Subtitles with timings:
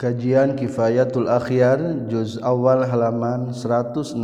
[0.00, 4.16] Kajian Kifayatul Akhyar juz awal halaman 168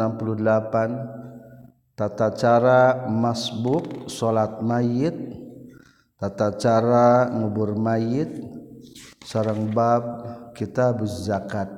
[1.92, 5.12] tata cara masbuk salat mayit.
[6.16, 8.40] Tata cara ngubur mayit.
[9.20, 10.24] Sareng bab
[10.56, 11.68] kitab zakat.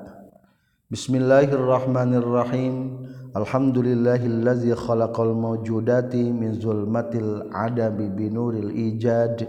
[0.94, 3.02] Bismillahirrahmanirrahim.
[3.34, 9.42] Alhamdulillahillazi khalaqal mawjudati min zulmatil adami binuril ijad.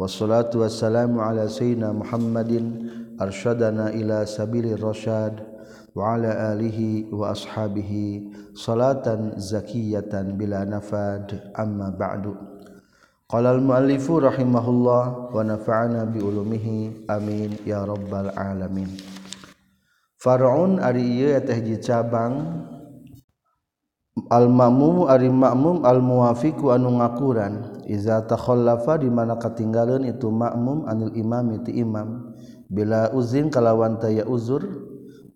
[0.00, 5.40] Wassalatu wassalamu ala sayyidina Muhammadin arsyadana ila sabili rasyad
[5.96, 12.36] wa ala alihi wa ashabihi salatan zakiyatan bila nafad amma ba'du
[13.28, 18.92] qala al muallifu rahimahullah wa nafa'ana bi ulumihi amin ya rabbal alamin
[20.26, 22.66] far'un ari ieu teh cabang.
[24.26, 31.52] Al-ma'mum ari ma'mum al-muwafiqu anu ngakuran iza takhallafa di mana katinggalan itu ma'mum anil imam
[31.60, 32.25] ti imam.
[32.66, 34.62] bila uzin kalawan taya uzur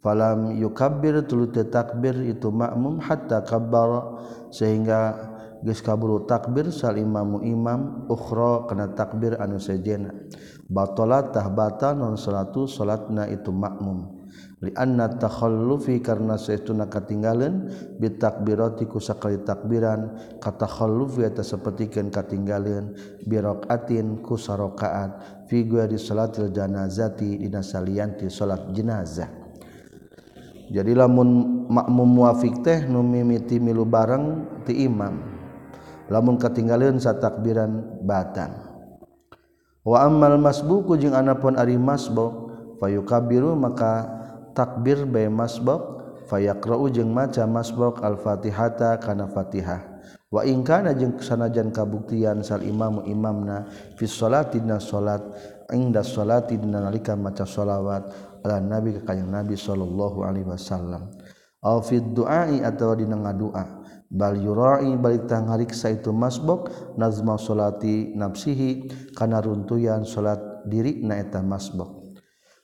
[0.01, 8.09] falam yukabbir tulu takbir itu makmum hatta kabbar sehingga geus kaburu takbir sal imamu imam
[8.09, 10.13] ukhra kana takbir anu sejena.
[10.71, 14.20] Batalat tah batal non salatu salatna itu makmum.
[14.61, 16.37] Li anna takhallufi karna
[16.85, 22.93] katinggalan bi takbirati ku sakali takbiran kata khallufi eta sapertikeun katinggalan
[23.25, 29.41] bi raqatin ku sarakaat fi di salatil janazati dina salianti salat jenazah.
[30.71, 35.19] Jadi lamun makmum muafiq teh nu mimiti milu bareng ti imam
[36.11, 38.55] lamun katinggalan satakbiran batan
[39.87, 42.51] wa ammal masbuku jeung anapun ari masbuk
[42.83, 44.20] fayukabiru maka
[44.61, 49.89] takbir bay masbok fayaqra'u jeung maca masbok al-fatihata kana fatihah.
[50.29, 53.65] Wa in kana jeung sanajan kabuktian sal imamu imamna
[53.97, 55.25] fi sholati dina salat
[55.73, 58.13] inda sholati dina nalika maca sholawat
[58.45, 61.09] ala nabi ka nabi sallallahu alaihi wasallam.
[61.65, 63.65] Aw fi duai atawa dina ngadua
[64.11, 66.69] bal yurai balik tah ngariksa itu masbok
[67.01, 72.00] nazma sholati nafsihi kana runtuyan salat diri na eta masbok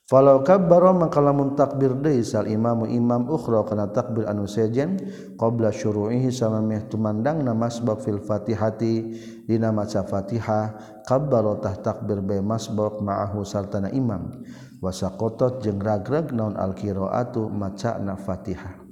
[0.06, 5.02] Falau kabbara maka lamun takbir deui sal imamu imam ukhra kana takbir anu sejen
[5.34, 9.02] qabla syuru'ihi sama meh tumandang masbaq fil fatihati
[9.50, 14.46] dina maca Fatihah kabbara tah takbir be masbaq ma'ahu sartana imam.
[14.78, 18.85] Wasaqatat jeung ragrag naon al qiraatu macana Fatihah.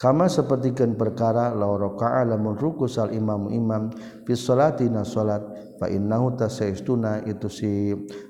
[0.00, 3.94] Kama sapertikeun perkara law raka'a lamun ruku sal imamu imam
[4.26, 5.42] fi salatina salat
[5.78, 7.70] fa innahu tasaistuna itu si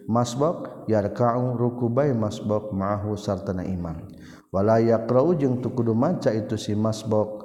[0.07, 4.05] masbaq yarka'u rukubai masbaq ma'ahu sartana imam.
[4.55, 7.43] Wala yaqra'u jeung tu kudu maca itu si masbaq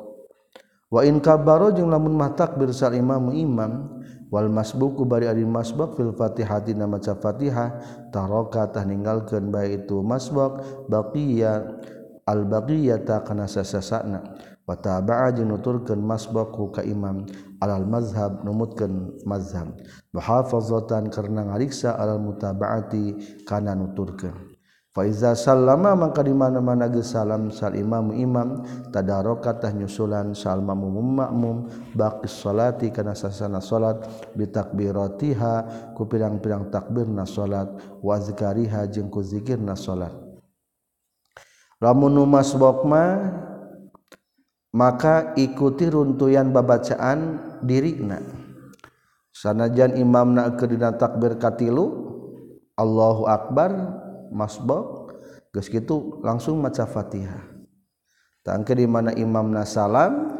[0.89, 5.97] wa in kabaro jeung lamun mah takbir sal imam imam wal masbuku bari ari masbaq
[5.97, 7.81] fil fatihati na maca fatihah
[8.13, 11.78] taraka tah ninggalkeun bae itu masbaq baqiya
[12.29, 14.21] al-baqiyata kana sasasana.
[14.69, 17.25] Wa taba'a nuturkeun masbaku ka imam
[17.57, 19.73] alal mazhab numutkeun mazhab.
[20.13, 23.17] Muhafazatan karena ngariksa alal mutabaati
[23.49, 24.49] kana nuturkeun
[24.99, 30.59] fa iza sallama maka di mana-mana geus salam sal imam imam tadaroka tah nyusulan sal
[30.59, 31.57] makmum makmum
[31.95, 34.03] baqis salati kana sasana salat
[34.35, 35.53] bi takbiratiha
[35.95, 37.71] ku pirang-pirang takbirna salat
[38.03, 40.28] wa zikariha jeung ku zikirna salat.
[41.79, 43.33] lamun masbok mah
[44.75, 48.21] maka ikuti runtuyan babacaan dirina
[49.33, 52.09] sanajan imamna kedina takbir katilu
[52.79, 53.71] Allahu Akbar
[54.31, 55.11] masbok
[55.51, 57.59] geus kitu langsung maca Fatihah.
[58.39, 60.31] Tangke di mana imamna salam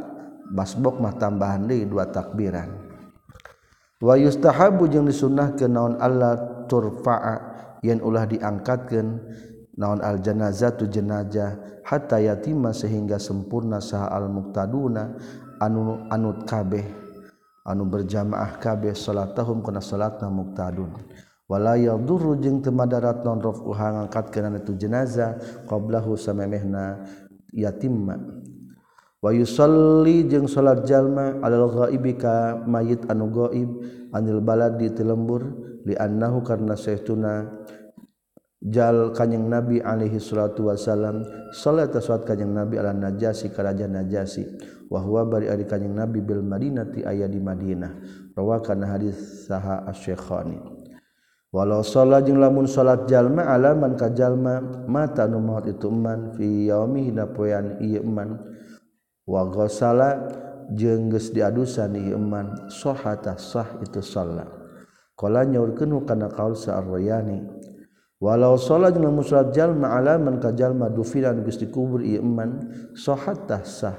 [0.55, 2.71] masbok mah tambahan deui dua takbiran.
[3.99, 7.35] Wa yustahabu jeung disunnahkeun naon Allah turfa'a
[7.83, 9.19] yen ulah diangkatkeun
[9.79, 15.15] naon al janazatu jenazah hatta yatima sehingga sempurna saha al muqtaduna
[15.63, 16.83] anu anut kabeh
[17.63, 20.91] anu berjamaah kabeh salatahum kana salatna muqtadun.
[21.49, 25.33] Wala yadurru jeung teu madarat non rafuha itu jenazah
[25.65, 27.01] qablahu samemehna
[27.49, 28.21] yatimma.
[29.17, 33.69] Wa yusalli jeung salat jalma alal ghaibi ka mayit anu gaib
[34.13, 35.41] anil balad di lembur
[35.89, 37.49] li annahu karna saytuna
[38.59, 41.23] Jal kanyeng Nabi alaihi salatu wasallam
[41.55, 44.43] salat tasawat kanyeng Nabi ala najasi karaja najasi.
[44.91, 48.03] Wa huwa bari ari kanyeng Nabi bil Madinati aya di Madinah.
[48.35, 50.59] Rawakan hadis saha asy-Syekhani.
[51.49, 56.69] Walau salat jeung lamun salat jalma alaman ka jalma mata nu maut itu man fi
[56.69, 58.37] yaumi dina poean ieu man
[59.25, 60.29] wa ghasala
[60.69, 64.45] jeung geus diadusan ieu man sahata sah itu salat.
[65.17, 67.58] Qala nyaurkeun kana kaul sa'ar rayani
[68.19, 72.59] walau salat jeung musrab jalma alaman ka jalma dufiran geus dikubur ieu iman
[72.93, 73.95] sahat sah.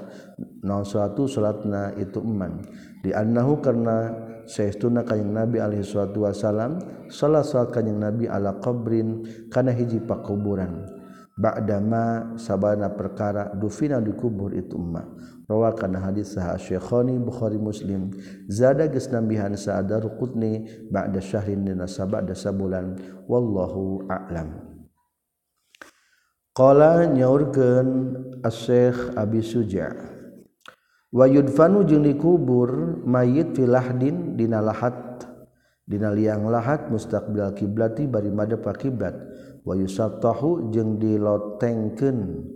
[0.61, 2.61] Naon suatu salatna itu iman
[3.01, 4.13] di annahu karna
[4.45, 6.77] saestuna kanjing nabi alaihi salatu wasalam
[7.09, 11.01] salat salat kanjing nabi ala qabrin kana hiji pakuburan.
[11.31, 15.07] Ba'dama sabana perkara dufina dikubur itu emak
[15.51, 18.15] Rawa kana hadis saha Syekhani Bukhari Muslim.
[18.47, 22.95] Zada geus nambihan saada rukutni ba'da syahrin dina sabada sabulan.
[23.27, 24.55] Wallahu a'lam.
[26.55, 27.87] Qala nyaurkeun
[28.47, 29.91] As-Syekh Abi Suja.
[31.11, 35.27] Wa yudfanu jeung dikubur mayit fil lahdin dina lahat
[35.83, 39.11] dina liang lahat mustaqbil kiblati bari madep ka kiblat
[39.67, 42.47] wa yusattahu jeung dilotengkeun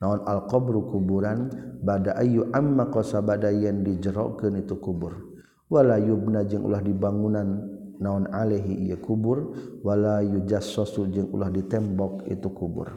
[0.00, 1.52] naon alqobru kuburan
[1.84, 7.68] bada ayu amma kosa badayen dijeroken itu kuburwala yubna jeung ulah dibangunan
[8.00, 12.88] naon alehi ia kuburwala yujas sosul jeung ulah ditembok itu kubur.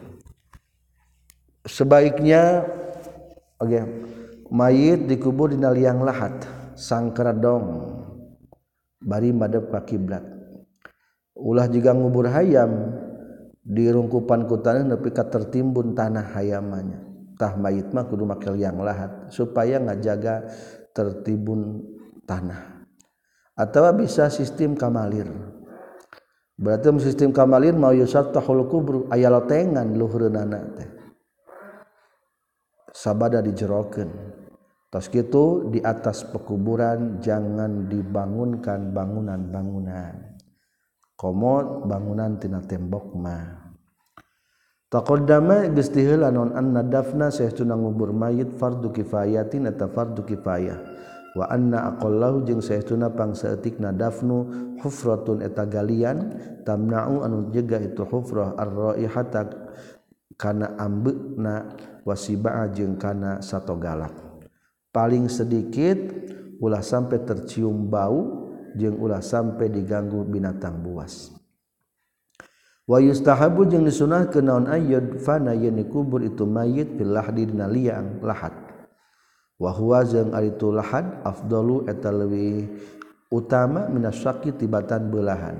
[1.63, 2.63] Sebaiknya
[3.59, 3.83] okay,
[4.51, 6.43] mayit dikubur di liang lahat
[6.75, 7.83] sangkara dong
[9.03, 10.23] bari madep ka kiblat.
[11.35, 13.02] Ulah juga ngubur hayam
[13.63, 19.27] dirungkupan rungkupan tanah nepi ka tertimbun tanah hayamannya tah mayit mah kudu make liang lahat
[19.33, 20.47] supaya ngajaga
[20.93, 21.81] tertimbun
[22.23, 22.87] tanah.
[23.53, 25.29] Atau bisa sistem kamalir.
[26.57, 30.89] Berarti sistem kamalir mau yusat tahul kubru aya lotengan luhureunana teh.
[32.93, 34.09] Sabada dijerokeun.
[34.93, 40.32] Tos kitu di atas pekuburan jangan dibangunkan bangunan-bangunan.
[41.23, 43.71] komod bangunan tina tembok tembokmah
[44.91, 50.99] taqaddama geus diheula anna dafna saestuna ngubur mayit fardu kifayatin eta fardu kifayah.
[51.33, 54.53] Wa anna aqallahu jeung saestuna pangsaeutikna dafnu
[54.85, 59.49] hufratun eta galian tamna'u anu jega itu hufrah ar-raihata
[60.37, 61.73] kana ambeuna
[62.05, 64.13] wasiba'a jeung kana satogalak.
[64.93, 65.97] Paling sedikit
[66.61, 68.42] ulah sampai tercium bau
[68.77, 71.33] ulah sampai diganggu binatang buas.
[72.83, 78.51] Wayustahabu jeung disunah ke naon ayyud fana yen dikubur itu mayit billah dina liang lahat.
[79.55, 82.67] Wa huwa jeung ari itu lahad afdalu eta leuwih
[83.31, 85.55] utama minasyaqi tibatan belahan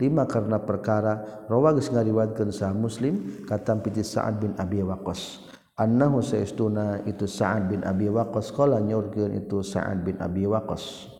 [0.00, 5.44] lima karena perkara rawa geus ngariwayatkeun sah muslim katam piti Sa'ad bin Abi Waqqas.
[5.76, 11.11] Annahu saestuna itu Sa'ad bin Abi Waqqas qala nyaurkeun itu Sa'ad bin Abi Waqqas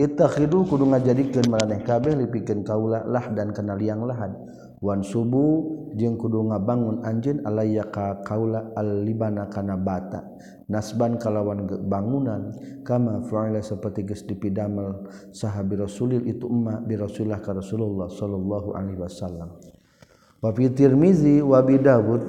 [0.00, 4.32] Ittakhidu kudu ngajadikeun maraneh kabeh lipikeun kaula lah dan kana liang lahan.
[4.80, 10.24] Wan subuh jeung kudu ngabangun anjeun alayya ka kaula al-libana kana bata.
[10.72, 15.04] Nasban kalawan bangunan kama fa'ala seperti geus dipidamel
[15.36, 19.52] sahabi Rasulil itu umma bi Rasulullah ka Rasulullah sallallahu alaihi wasallam.
[20.40, 22.24] Wa fi Tirmizi wa bi Dawud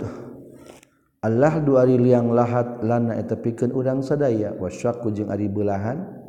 [1.24, 6.20] Allah dua ari liang lahat lana eta pikeun urang sadaya wasyaku jeung ari beulahan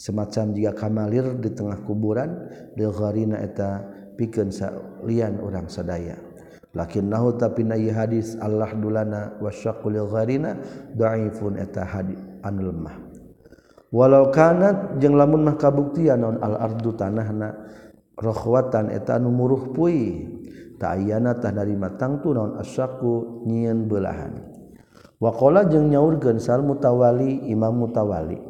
[0.00, 3.84] semacam jika kamalir di tengah kuburan dilgharina eta
[4.16, 6.16] pikeun salian urang sadaya.
[6.70, 10.56] Lakin nahu tapi nayi hadis Allah dulana wasyaqul gharina
[10.94, 12.16] dhaifun eta hadis
[12.46, 13.10] anu lemah
[13.90, 17.58] walau kanat jeung lamun mah kabuktian naon al ardu tanahna
[18.14, 20.30] rohwatan eta anu muruh puy
[20.78, 24.38] ta ayana tah dari matang tu naon asyaku nyieun belahan
[25.18, 28.49] waqala jeung nyaurkeun sal mutawali imam mutawali.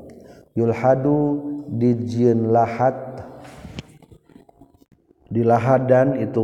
[0.55, 1.19] yulhadu
[1.71, 2.97] dijin lahat.
[5.31, 6.43] Dilahadan itu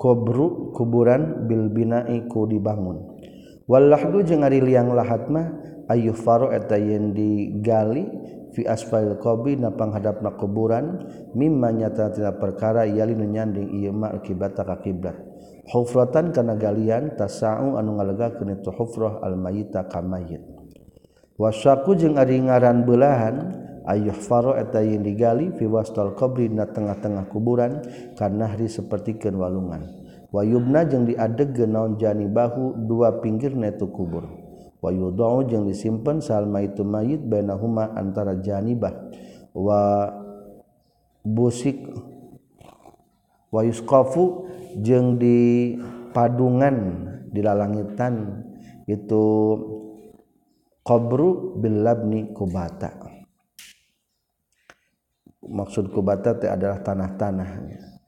[0.00, 3.04] kubru kuburan bil binaiku dibangun.
[3.68, 5.52] Walahdu jeung ari liang lahat mah
[5.92, 8.06] ayu faro eta yen digali
[8.56, 11.04] fi asfal qabri na panghadapna kuburan
[11.36, 15.18] mimma nyata tina perkara yali nu nyanding ieu mah kiblat ka kiblat
[15.68, 20.55] hufratan kana galian tasau anu ngalegakeun itu hufrah al mayyita ka mayyit
[21.36, 23.36] wasyaku jeung ari ngaran belahan
[23.86, 27.80] ayuh faro eta yang digali fi wastal qabri na tengah-tengah kuburan
[28.18, 29.86] kanahri sapertikeun walungan.
[30.34, 34.26] Wayubna jeung diadegkeun naon janibahu dua pinggirna itu kubur.
[34.82, 38.92] Wayudau jeung disimpen salma itu mayit bainahuma antara janibah
[39.56, 40.12] wa
[41.22, 41.80] busik
[43.48, 44.50] wayuskofu
[44.82, 45.74] jeung di
[46.12, 46.76] padungan
[47.32, 48.44] di lalangitan
[48.84, 49.24] itu
[50.86, 52.94] qabru bil labni kubata.
[55.42, 57.98] Maksud kubata itu adalah tanah-tanahnya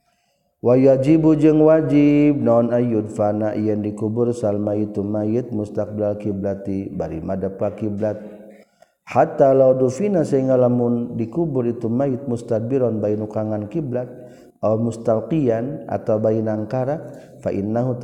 [0.59, 7.23] wa yajibu jeung wajib non ayud fana yen dikubur salma itu mayit mustaqbil kiblati bari
[7.23, 8.19] madep kiblat.
[9.09, 14.05] Hatta law dufina sehingga lamun dikubur itu mayit mustadbiron bainu kangan kiblat
[14.61, 17.97] mustalqian atau bayiangkara fanahu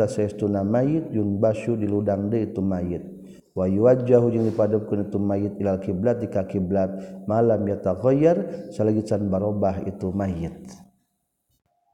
[0.64, 3.13] mayit Basyu di ludang de itu mayit
[3.54, 6.90] wajahhu dipadkan itu mayit ilal kiblat di kiblat
[7.30, 10.74] malam ya takhoyar salagisan barobah itu mayit.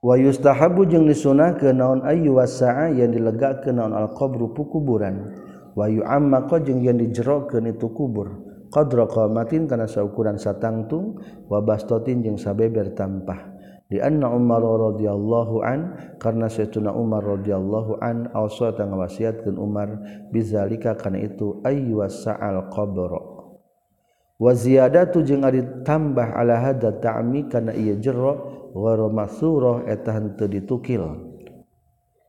[0.00, 5.36] Wa yustahabu jeung disunahkeun naon ayu wasaa yang dilegakkeun naon alqabru pukuburan
[5.76, 8.48] wa yu'ammaqa jeung yang dijerokeun itu kubur.
[8.72, 11.20] Qadra qamatin kana saukuran satangtung
[11.52, 13.59] wa bastotin jeung sabeber tampah.
[13.98, 15.80] anna Umar radhiyallahu an
[16.22, 19.98] karena saytuna Umar radhiyallahu an awsa ngawasiatkeun Umar
[20.30, 23.10] bizalika kana itu ayyu sa'al qabr.
[24.38, 30.46] Wa ziyadatu jeung ari tambah ala hada ta'mi kana ieu jero ghara masurah eta henteu
[30.46, 31.02] ditukil.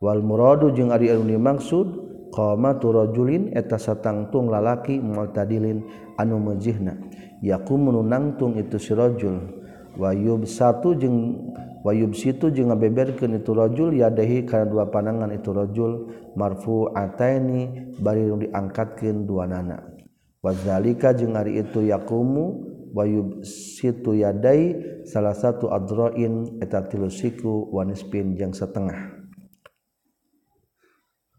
[0.02, 1.88] Wal muradu jeung ari anu dimaksud
[2.34, 5.86] qamatu rajulin eta satangtung lalaki mu'tadilin
[6.18, 6.98] anu mejihna.
[7.46, 9.61] Yakum nangtung itu si rajul.
[10.02, 11.54] wayub satu jeung
[11.86, 18.26] wayub situ jeung ngabeberkeun itu rajul yadahi kana dua panangan itu rajul marfu ataini bari
[18.26, 19.94] nu diangkatkeun duanana.
[20.42, 22.66] Wazalika jeung ari itu yakumu
[22.98, 24.74] wayub situ yadai
[25.06, 29.22] salah satu adroin eta tilu siku wanispin jeung setengah.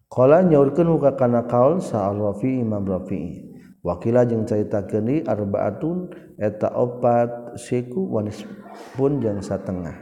[0.07, 3.51] Kala nyaurkeun ka kana kaul sa Rafi Imam Rafi'i.
[3.83, 8.47] wakila jeung cerita keni arbaatun eta opat seku wanis
[8.95, 9.99] pun jeng satengah.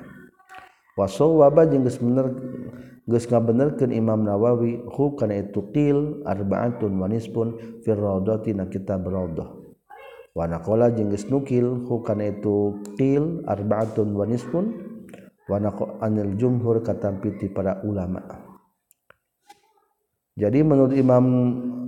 [0.95, 2.29] Waso waba jeung geus bener
[3.09, 9.03] geus ngabenerkeun Imam Nawawi hu kana itu qil arbaatun wanis pun fi raudati na kitab
[9.09, 9.59] Wanakola
[10.37, 14.93] wa naqala jeung geus nukil hu kana itu qil arbaatun wanis pun?
[15.51, 15.59] Wa
[16.07, 18.23] anil jumhur kata piti para ulama.
[20.39, 21.27] Jadi menurut Imam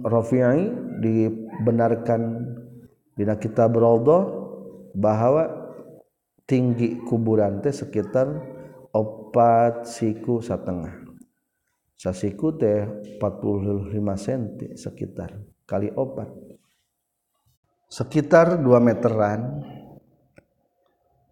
[0.02, 0.66] Rafi'i
[0.98, 2.22] di dibenarkan
[3.16, 4.24] dina kitab Raudhah
[4.96, 5.48] bahwa
[6.48, 8.28] tinggi kuburan teh sekitar
[8.92, 11.00] opat siku setengah.
[11.96, 12.88] Sasiku teh
[13.20, 14.42] 45 cm
[14.74, 16.28] sekitar kali opat.
[17.92, 19.62] Sekitar 2 meteran.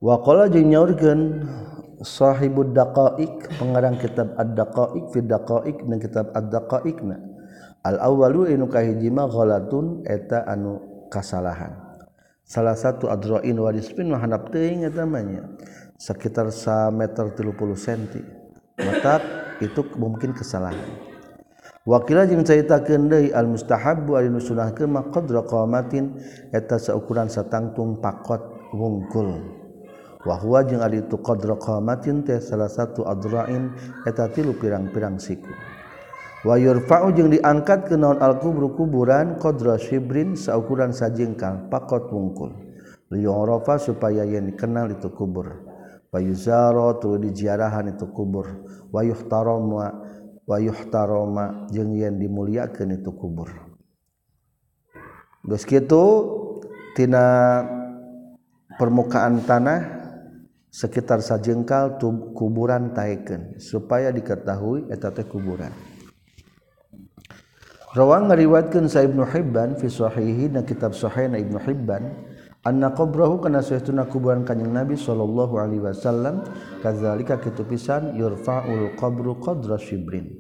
[0.00, 1.20] Wakola jeung nyaurkeun
[2.00, 7.29] sahibud daqaiq pengarang kitab ad-daqaiq fi daqaiq dan kitab ad-daqaiqna
[7.84, 11.76] al-awwalu inu kahiji ma ghalatun eta anu kasalahan.
[12.44, 15.22] Salah satu adroin warispin mah handap teuing eta mah
[16.00, 18.00] sekitar 1 meter 30 cm
[18.80, 19.14] mata
[19.62, 21.10] itu mungkin kesalahan.
[21.87, 26.12] Wakila jeung caritakeun deui al mustahabbu ari nu sunahkeun mah qadra qamatin
[26.52, 29.56] eta saukuran satangtung pakot wungkul.
[30.28, 33.72] Wahwa jeung ari itu qadra qamatin teh salah satu adrain
[34.04, 35.49] eta tilu pirang-pirang siku.
[36.40, 42.56] wayurfa'u jeung diangkat ke naon al-kubru kuburan qadra shibrin saukuran sajengkal pakot wungkul.
[43.11, 45.66] Liyurafa supaya yen dikenal itu kubur.
[46.14, 48.47] Wayuzara tu diziarahan itu kubur.
[48.94, 49.87] Wayuhtarama
[50.47, 53.50] wayuhtarama jeung yen dimuliakeun itu kubur.
[55.42, 56.06] Geus kitu
[56.94, 57.66] tina
[58.78, 59.99] permukaan tanah
[60.70, 61.99] sekitar sajengkal
[62.38, 65.89] kuburan taikeun supaya diketahui eta teh kuburan.
[67.90, 72.23] Rawang ngariwatkeun sa Ibnu Hibban fi sahihi na kitab sahih na Ibnu Hibban
[72.62, 76.47] anna qabrahu kana sayyiduna kuburan kanjing Nabi sallallahu alaihi wasallam
[76.87, 80.30] kadzalika kitu pisan yurfa'ul qabru qadra shibrin.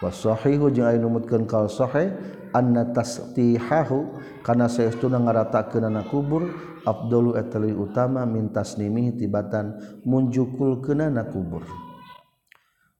[0.00, 2.16] Wa sahihu jeung aya numutkeun kal sahih
[2.56, 6.48] anna tasthihahu kana sayyiduna ngaratakeunana kubur
[6.88, 11.60] afdalu eta utama min tasnimihi tibatan munjukul keunana kubur.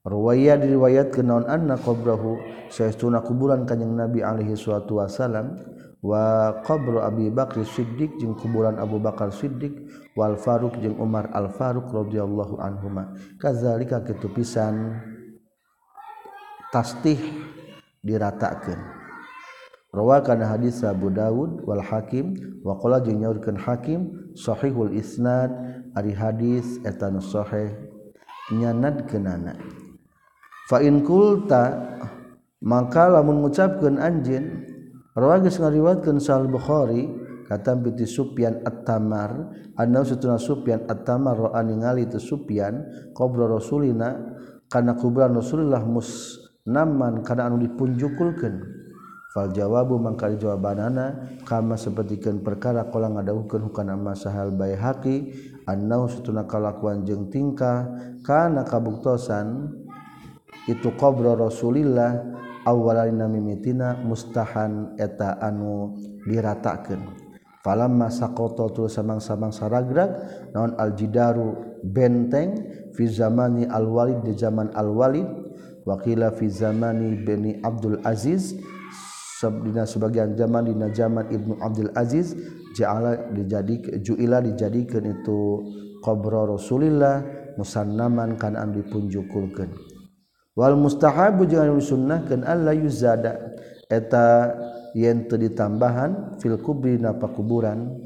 [0.07, 2.39] Ruwaya diriwayat ke naon anna qabrahu
[2.71, 5.59] saestuna kuburan kanjeng Nabi alaihi suatu wasallam
[5.99, 9.75] wa qabru Abi Bakr Siddiq jeung kuburan Abu Bakar Siddiq
[10.15, 13.19] wal Faruq jeung Umar al Faruq radhiyallahu anhuma.
[13.43, 15.03] Kazalika kitu pisan
[16.71, 17.19] tastih
[18.07, 18.79] diratakan
[19.91, 25.51] Rawakan hadis Abu Dawud wal Hakim wa qala jeung nyaurkeun Hakim sahihul isnad
[25.99, 27.75] ari hadis eta nu sahih
[28.55, 29.86] nyanadkeunana.
[30.67, 31.63] fainkulta
[32.63, 34.67] maka lamun mengucapkan anjin
[35.15, 37.07] rawagis ngariwatkan sal Bukhari
[37.47, 42.83] kata biti supyan at-Tamar anna sutuna Sufyan at-Tamar ro'a ningali itu supyan
[43.15, 44.19] qabla rasulina
[44.67, 48.83] kana kuburan Rasulullah musnaman kana anu dipunjukulkeun.
[49.31, 55.31] Fal jawabu mangka jawabanana kama sapertikeun perkara kala ngadawuhkeun hukana masahal baihaqi
[55.69, 57.85] anna sutuna kalakuan jeung tingkah
[58.25, 59.77] kana kabuktosan
[60.67, 65.95] itu qobro Rasulillah awalina mimitina mustahan eta anu
[66.27, 67.27] diratakeun.
[67.63, 70.11] Falamma saqata samang-samang saragrag
[70.55, 72.63] naon aljidaru benteng
[72.95, 75.27] fi zamani alwalid di zaman alwalid.
[75.87, 78.59] Waqila fi zamani bani Abdul Aziz
[79.39, 82.35] sabdina sebagian zaman dina zaman Ibnu Abdul Aziz
[82.75, 85.63] ja'ala dijadik ju'ila dijadikan itu
[86.03, 87.23] qabra Rasulillah
[87.55, 89.86] musannaman kan an dipunjukulkeun
[90.57, 93.53] Wal mustahabu jangan sunnahkan Allah yuzada.
[93.93, 94.57] Eta
[94.97, 98.03] yen teu ditambahan fil kubri napa kuburan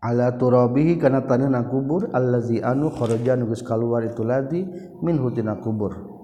[0.00, 4.62] ala turabihi kana tanana kubur allazi anu kharaja nu geus kaluar itu ladi
[5.02, 6.14] min hutina kubur.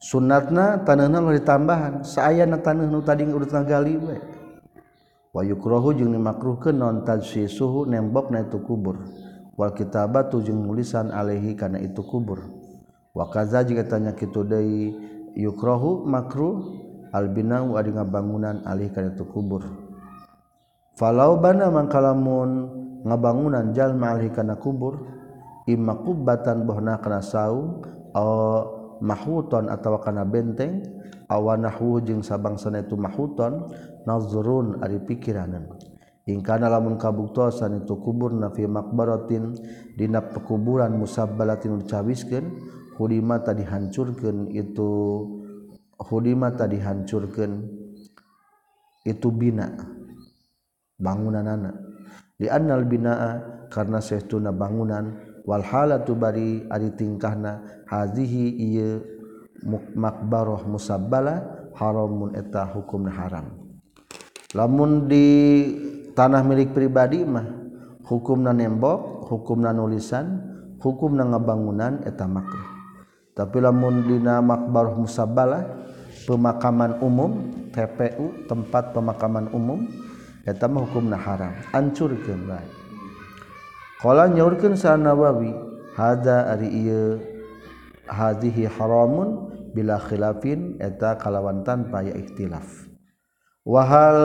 [0.00, 2.02] Sunnatna tanahna nu ditambahan.
[2.02, 4.16] Saayana tanah nu tadi urutna gali we.
[5.36, 9.04] Wa yukrahu jeung dimakruhkeun non tajsisuhu nembokna itu kubur.
[9.54, 12.63] Wal kitabatu jeung nulisan alaihi kana itu kubur.
[13.14, 14.92] Wa kaza jeung tanya kitu deui
[15.38, 16.60] yukrahu makruh
[17.14, 19.62] albina nga bangunan alihkan itu kubur.
[20.94, 22.50] Falaubana mangkalamun
[23.02, 25.02] ngabangunan jalma alih kana kubur
[25.66, 27.82] imma kubatan bohna kana saum
[28.14, 28.62] aw
[29.02, 30.86] mahuton atawa kana benteng
[31.26, 33.68] awanahwu jeung sabangsana itu mahuton
[34.06, 35.66] nazrun ari pikiranan
[36.24, 39.52] ingkana lamun kabuktosan itu kubur na fi makbaratin
[39.98, 42.44] dina pekuburan musabbalatin dicawiskeun
[42.96, 44.90] hudima tadi hancurkan itu
[45.98, 47.66] hudima tadi hancurkan
[49.04, 49.68] itu bina
[50.98, 51.76] bangunan anak
[52.38, 59.02] di annal binaa karena sehtuna bangunan wal halatu bari ari tingkahna hazihi ieu
[59.94, 63.46] makbaroh musabbala haramun eta hukumna haram.
[64.54, 65.26] Lamun di
[66.14, 67.46] tanah milik pribadi mah
[68.06, 70.38] hukumna nembok hukumna nulisan
[70.78, 72.73] hukumna ngabangunan eta makruh.
[73.34, 75.66] tapi lamundina makbar musabalah
[76.24, 79.90] pemakaman umum TPU tempat pemakaman umum
[80.46, 81.50] eta mah hukumna haram.
[81.74, 82.66] Ancurkeun bae.
[83.98, 85.50] Qala nyaurkeun sa Nawawi
[85.98, 87.18] hada ari ieu
[88.06, 92.86] hadhihi haramun bila khilafin eta kalawan tanpa ya ikhtilaf.
[93.66, 94.20] Wahal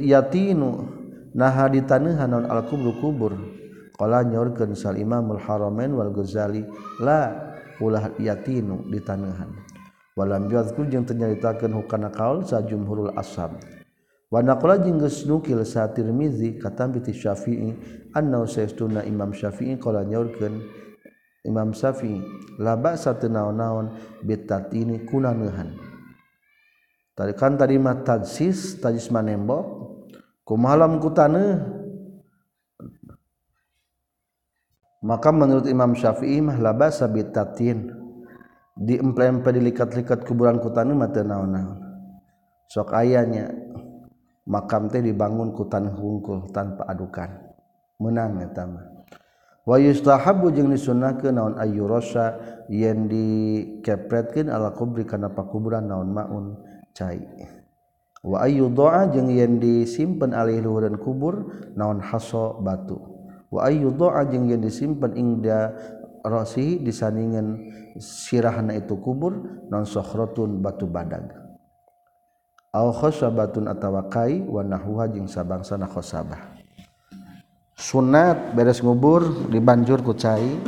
[0.00, 0.88] yatinu
[1.36, 3.36] naha ditaneuhan non al kubur.
[3.94, 6.66] Qala nyaurkeun sal Imamul Haramain wal Ghazali
[6.98, 9.50] la ulah yatinu di tanahan
[10.14, 13.58] walam yadhkur jeung ternyaritakeun hukana kaul sa jumhurul ashab
[14.30, 17.74] wa naqala jeung geus nukil sa Tirmizi katam bi Syafi'i
[18.14, 20.54] anna saestuna Imam Syafi'i qala nyaurkeun
[21.44, 22.22] Imam Syafi'i
[22.62, 23.90] la ba'sa tanaon-naon
[24.22, 25.74] bitatini kunanehan
[27.18, 29.66] tadi kan tadi mah tajsis tajis manembok
[30.46, 31.83] kumalam kutaneuh
[35.04, 37.92] maka menurut Imam Syafi'i mah labasa bitatin.
[38.74, 41.78] Diemple-emple dilikat-likat kuburan kutanu mata naon-naon.
[42.66, 43.54] Sok ayahnya
[44.48, 47.54] makam teh dibangun kutan hungkul tanpa adukan.
[48.02, 48.82] Menang eta mah.
[49.62, 52.34] Wa yustahabu jeung disunahkeun naon ayyurasa
[52.66, 56.58] yen dikepretkeun ala kubri kana pakuburan naon maun
[56.90, 57.22] cai.
[58.26, 63.13] Wa ayyudaa jeung yen disimpen alih luhureun kubur naon haso batu.
[63.54, 65.70] Wa ayyudaa jeung yen disimpen ingda
[66.26, 69.38] rasi disandingan sirahna itu kubur
[69.70, 71.30] non sokhrotun batu badag.
[72.74, 76.58] Au khosabatun atawa kai wa nahwa jeung sabangsana khosabah.
[77.78, 80.58] Sunat beres ngubur dibanjur ku cai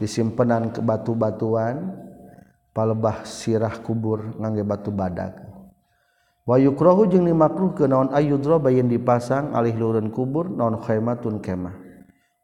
[0.00, 1.94] ke batu-batuan
[2.74, 5.38] palebah sirah kubur ngangge batu badag.
[6.42, 11.89] Wa yukrahu jeung dimakruh ke naon ayudra bayin dipasang alih lurun kubur naon khaimatun kemah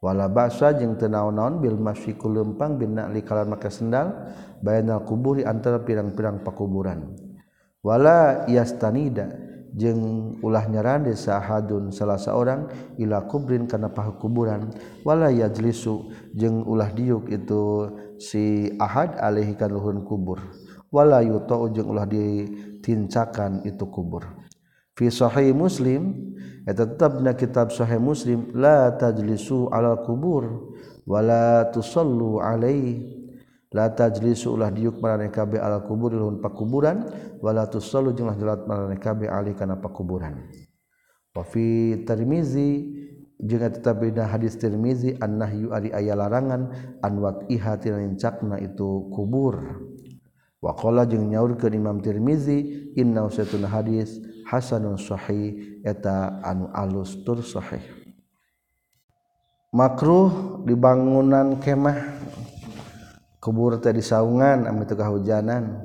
[0.00, 4.12] wala basa jeung teu naon-naon bil masyiku lempang bin na'li kalan make sendal
[4.60, 7.16] bayanal kuburi antara pirang-pirang pakuburan.
[7.80, 9.30] Wala yastanida
[9.76, 12.66] jeung ulah nyaran desa sahadun salah seorang
[12.98, 14.72] ila kubrin kana pakuburan.
[15.06, 20.40] Wala yajlisu jeung ulah diuk itu si ahad alaihi luhun kubur.
[20.90, 24.45] Wala yuto jeung ulah ditincakan itu kubur.
[24.96, 30.72] fi sahih muslim eta tetapna kitab sahih muslim la tajlisu ala kubur
[31.06, 33.14] wala tusallu alaihi.
[33.74, 37.12] La tajlisu ulah diuk marane kabe ala kubur lawan pakuburan
[37.44, 40.48] wala tusallu jeung jelat marane kabe ali kana pakuburan.
[41.36, 42.88] Wa fi tirmizi
[43.36, 46.72] jeung tetap dina hadis tirmizi annahyu ari aya larangan
[47.04, 49.60] an waqiha tinancakna itu kubur.
[50.62, 57.42] Wa qala jeung nyaurkeun imam tirmizi inna usatun hadis Hasanun Shahi eta anu alus tur
[57.42, 58.06] Shahih
[59.76, 62.16] makruh dibangunan kemah.
[63.36, 65.84] Kubur teh disaungan ami teu kahujanan.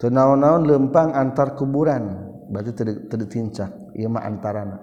[0.00, 2.72] Teu naon-naon lempang antar kuburan berarti
[3.06, 4.82] teu ditincak ieu mah antarana.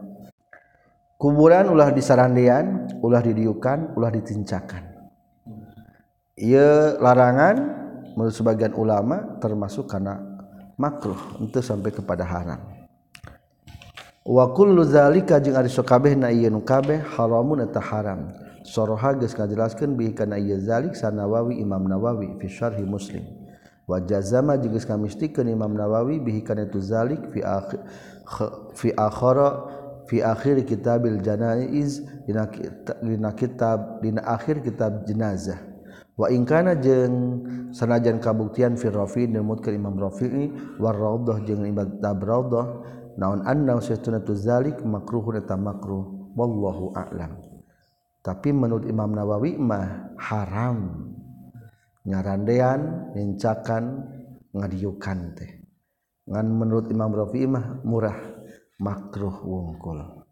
[1.19, 4.96] Kuburan ulah disarandean ulah didiukan ulah ditincakan.
[6.39, 7.56] Ieu larangan
[8.15, 10.17] menurut sebagian ulama termasuk karena
[10.80, 12.73] makruh untuk sampai kepada haram.
[14.26, 18.32] wa kullu zalika jeung ari sakabeh na ieu nu kabeh haramun eta haram.
[18.64, 23.28] Soroha geus ngajelaskeun bi kana ieu zalik sanawawi Imam Nawawi fi syarhi Muslim.
[23.84, 27.84] Wa jazama jeung geus kamistikeun Imam Nawawi bi kana tu zalik fi akhir
[28.72, 29.68] fi akhara
[30.08, 35.60] fi akhir kitabil janaiz dina kitab dina akhir kitab jenazah.
[36.16, 37.44] Wa in kana jeung
[37.76, 43.80] sanajan kabuktian fi Rafi' dan Mutkar Imam Rafi'i war Raudhah jeung Imam tabraudhah naon andang
[43.80, 46.32] setuna tu zalik makruhun eta makruh.
[46.34, 47.38] Wallahu a'lam.
[48.26, 51.10] Tapi menurut Imam Nawawi mah haram.
[52.10, 54.10] Nyarandean nincakan
[54.52, 55.52] ngadiukan teh.
[56.26, 58.17] Ngan menurut Imam Rafi'i mah murah
[58.82, 60.26] makruh wungkul.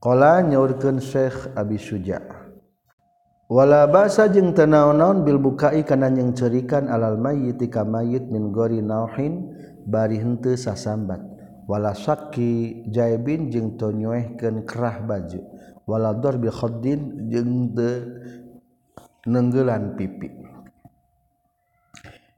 [0.00, 2.40] Qala nyaurkeun Syekh Abi Suja
[3.50, 8.78] wala basa jeung teu naon bil bukai kana nyengcerikan alal mayyit ka mayit min gori
[8.78, 9.50] nauhin
[9.90, 11.18] bari henteu sasambat.
[11.70, 15.38] wala sakki jaibin jeung tonyoehkeun kerah baju.
[15.86, 17.90] Wala darbi khaddin jeung de
[19.30, 20.42] nenggelan pipi.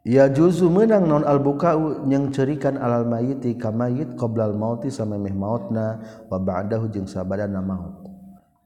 [0.03, 6.37] Ya juzu menang non al-buka'u yang cerikan alal mayiti kamayit qoblal mauti samemeh mautna wa
[6.43, 8.03] ba'dahu jeung sabadana maut.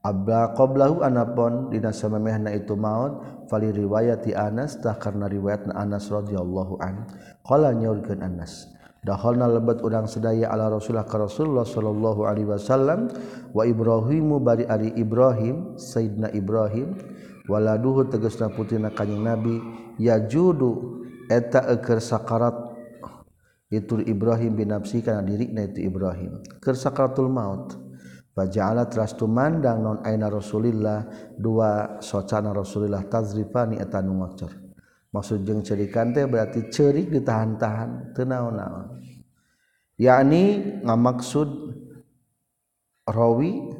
[0.01, 6.79] Abla qoblahu anapon dina samemehna itu maut fali riwayati Anas tah karena riwayatna Anas radhiyallahu
[6.79, 7.05] an.
[7.43, 8.71] Qala nyaurkeun Anas
[9.07, 13.07] Dahhalna lebat urang sedaya ala Rasulullah ka Rasulullah sallallahu alaihi wasallam.
[13.55, 16.99] Wa Ibrahimu bari Ali Ibrahim Sayyidina Ibrahim.
[17.47, 19.63] Waladuhu tegasna putrina kanjing Nabi
[19.95, 20.99] yajudu
[21.31, 22.75] eta eker sakarat.
[23.71, 26.43] Itu Ibrahim binafsi kana dirikna itu Ibrahim.
[26.59, 27.79] Ker sakaratul maut.
[28.35, 34.66] Faja'ala teras tumandang non aina Rasulillah dua socana Rasulillah tazrifani eta nu ngocor.
[35.11, 38.99] maksud jeung cerikan teh berarti cerik ditahan-tahan tenaon-naon
[39.97, 41.49] yakni ngamaksud
[43.07, 43.71] rawi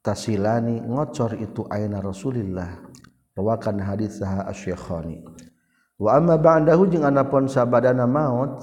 [0.00, 2.88] tasilani ngocor itu aina Rasulillah.
[3.38, 5.22] Rawakan hadis saha asy-syekhani
[5.94, 8.58] wa amma ba'dahu jeung anapun sabadana maut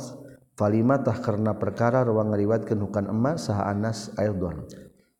[0.59, 4.67] falimatah karena perkara ruang ngariwatkeun hukan emas saha Anas Aidon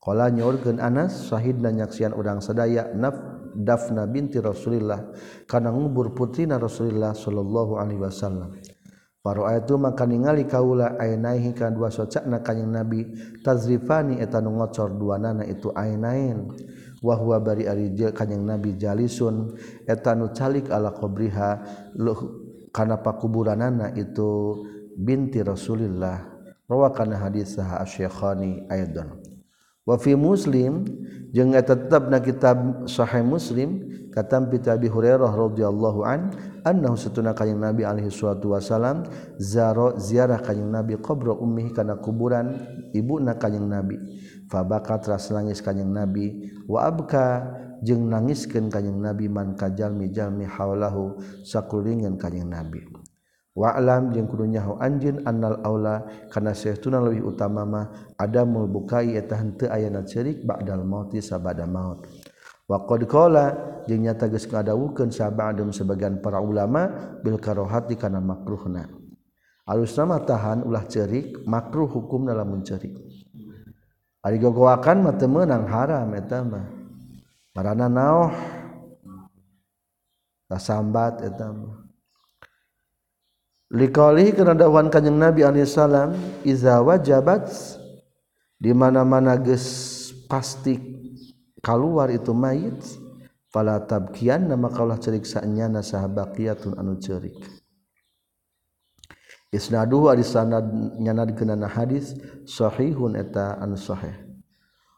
[0.04, 3.16] qala nyorkeun Anas Shahid dan nyaksian urang sadaya naf
[3.56, 5.16] dafna binti Rasulillah
[5.48, 8.60] kana ngubur putrina Rasulillah sallallahu alaihi wasallam.
[9.26, 13.10] Faroa itu maka ningali kaula ainaihi ka dua socakna kanjing Nabi
[13.42, 16.46] tazrifani eta nu ngocor dua nana itu ainain
[17.02, 19.58] wa huwa bari arijil kanjing Nabi jalisun
[19.90, 21.66] eta nu calik ala qabriha
[22.70, 24.62] kana pakuburanana itu
[24.94, 26.38] binti Rasulillah.
[26.66, 29.25] Rawakana hadis saha asy-syekhani aidan
[29.86, 30.84] wafi muslim
[31.30, 36.32] jeung tetap na kitab sahih muslim katam pita Abi Hurairah radhiyallahu an
[36.64, 39.04] annahu satuna kanjing Nabi alaihi salatu wasalam
[39.36, 42.56] zaro ziarah kanjing Nabi qabra ummihi kana kuburan
[42.96, 44.00] ibuna kanjing Nabi.
[44.48, 47.44] Fabakat ras nangis kanjing Nabi wa abka
[47.84, 52.95] jeung nangiskeun kanjing Nabi man kajalmi jalmi haulahu sakulingan kanjing Nabi.
[53.56, 57.88] Walam jeung kudunyahu anjin annal aula kana sehtuna lebih utama mah
[58.20, 62.04] ada mulbukai eta henteu ayana cerik ba'dal mauti sabada maut.
[62.68, 63.56] Wa qad qala
[63.88, 68.92] jeung nyata geus ngadawukeun sabadum sebagian para ulama bil karohati kana makruhna.
[69.64, 72.92] Alusna mah tahan ulah cerik makruh hukumna lamun cerik.
[74.20, 76.68] Ari gogoakan mah teu meunang haram eta mah.
[77.56, 78.36] Marana naoh
[80.52, 81.85] tasambat eta mah
[83.76, 86.16] Likalihi kana dawuhan kanjeng Nabi Alaihissalam
[86.48, 87.52] iza wajabat
[88.56, 89.68] di mana-mana ges
[90.32, 90.80] pasti
[91.60, 92.80] kaluar itu mayit
[93.52, 97.36] fala tabkian nama kaulah cerik sa'nya sahabaqiyatun anu cerik
[99.52, 100.68] isnaduhu ari sanad
[101.00, 104.12] nyanad kenana hadis sahihun eta anu sahih.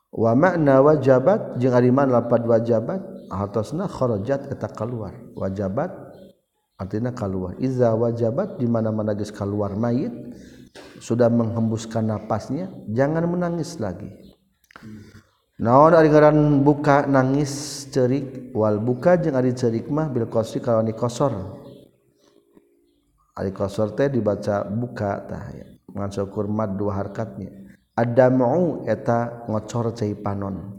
[0.08, 6.07] Wa makna wajabat jeung ari mana lapad wajabat hartosna kharajat eta keluar wajabat
[6.78, 7.58] artinya keluar.
[7.58, 10.14] Iza wajabat di mana-mana geus keluar mayit
[11.02, 14.14] sudah menghembuskan napasnya jangan menangis lagi.
[15.58, 20.94] Naon ari ngaran buka nangis cerik wal buka jeung ari cerik mah bil qasri kalawan
[20.94, 21.34] kosor
[23.34, 25.66] ari kosor teh dibaca buka tah ya.
[25.98, 27.50] Ngan syukur mad dua harkatnya.
[27.98, 30.78] Ada mau eta ngocor cai panon.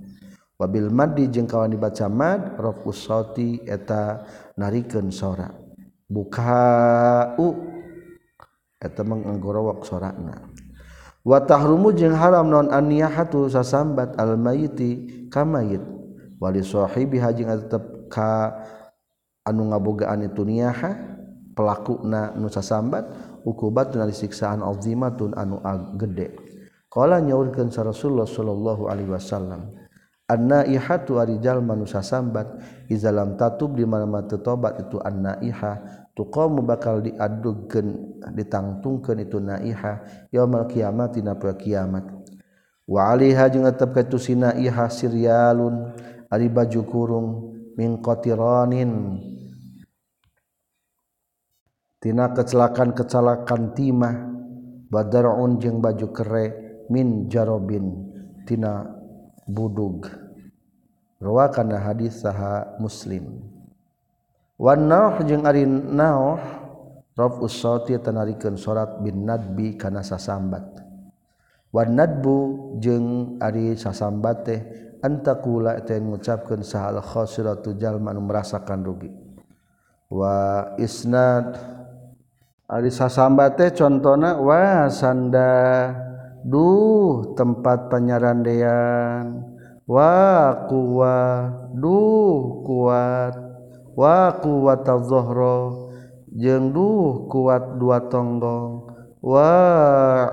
[0.55, 4.23] Wabil madi jeung kawan dibaca mad rafus sauti eta
[4.55, 5.51] narikeun sora.
[6.09, 7.37] buka
[8.81, 10.49] eta menggorowok sorakna
[11.29, 15.85] watahrumu jeung haram non aniyahatu sasambat al mayiti ka mayit.
[16.39, 18.55] Wali sahibi hajing tetep ka
[19.43, 20.95] anu ngabogaan itu niyaha
[21.53, 23.11] pelakuna nu sasambat
[23.43, 25.59] ukubat ari siksaan azimatun anu
[25.99, 26.39] gede.
[26.89, 29.77] Qala nyaurkeun sa Rasulullah sallallahu alaihi wasallam
[30.29, 32.61] an-naihatu ari jalma nu sasambat
[32.93, 40.69] iza lam tatub di mana-mana tobat itu an-naiha tuqamu bakal diadugkeun ditangtungkeun itu naiha yaumul
[40.69, 42.05] kiamat dina kiamat.
[42.89, 45.93] Wa alaiha jeung tetep ka itu sinaiha siryalun
[46.33, 47.29] ari baju kurung
[47.77, 49.21] min qatiranin.
[52.01, 54.17] Tina kecelakaan-kecelakaan timah.
[54.89, 56.45] Badarun jeung baju kere
[56.89, 58.09] min jarobin.
[58.49, 58.98] Tina
[59.49, 60.07] budug.
[61.19, 63.43] Rawa kana hadis saha muslim.
[64.55, 66.39] Wan nauh jeung ari nauh
[67.19, 70.63] raf usauti tanarikeun sorat bin nadbi kana sasambat.
[71.75, 72.37] Wan nadbu
[72.79, 74.61] jeung ari sasambat teh
[75.03, 79.11] antakula teh ngucapkeun sahal khasiratu jalma anu merasakan rugi.
[80.07, 81.59] Wa isnad
[82.71, 85.51] ari sasambat teh contona wa sanda.
[86.47, 89.43] duh tempat penyarandean
[89.89, 90.15] wa
[90.69, 91.17] kuwa
[91.73, 93.35] duh kuat.
[93.99, 95.91] Wa kuwata zohro
[96.31, 98.87] jeng duh kuat dua tonggong.
[99.19, 99.51] Wa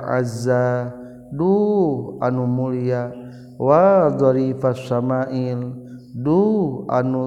[0.06, 0.94] azza
[1.34, 3.10] duh anu mulia.
[3.58, 5.74] Wa dzarifas samail
[6.14, 7.24] duh anu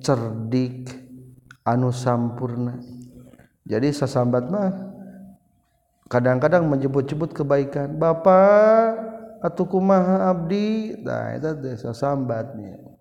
[0.00, 0.88] cerdik
[1.68, 2.80] anu sampurna.
[3.68, 4.91] Jadi sasambat mah
[6.12, 7.96] kadang-kadang menyebut-sebut kebaikan.
[7.96, 9.00] Bapak
[9.40, 10.92] atau kumaha abdi?
[11.00, 11.48] Nah itu
[11.80, 12.92] sasambatnya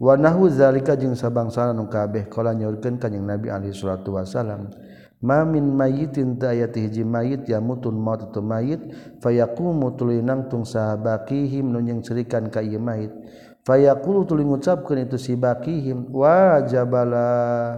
[0.00, 4.72] Wanahuzalika jeung sabangsa nu kabeh kala nyaurkeun kanjing Nabi alaihi salatu wasalam
[5.20, 8.80] ma min mayyitin ta ayati hiji mayit ya mutun maut tu mayit
[9.20, 13.12] fayaqumu tulinang tung sahabakihim nu yang cerikan ka ieu mayit.
[13.60, 17.76] Fayaqulu tuluy ngucapkeun itu si bakihim wa jabala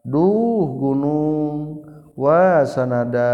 [0.00, 1.84] duh gunung
[2.18, 3.30] wa sanada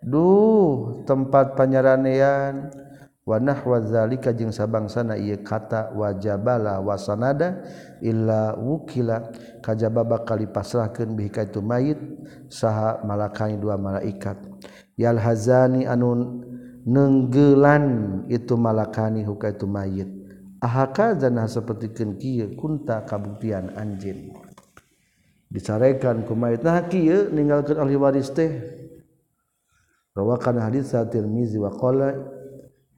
[0.00, 2.72] duh tempat panyaranean
[3.22, 7.62] Wanah wazalika jeung sabangsana ieu kata wajabala wasanada
[8.02, 9.30] illa wukila.
[9.62, 12.02] Kajaba bakal dipasrahkeun bihi ka itu mayit
[12.50, 14.42] saha malakani dua malaikat.
[14.98, 16.42] Yal hazani anu
[16.82, 17.86] nenggelan
[18.26, 20.10] itu malakani hukaitu mayit.
[20.58, 24.34] Ahaka dan sapertikeun kieu kunta kabuktian anjeun.
[25.52, 28.80] disarekan kumait nah kieu ninggalkeun ahli waris teh.
[30.16, 32.16] Rawakan hadis sa Tirmizi wa qala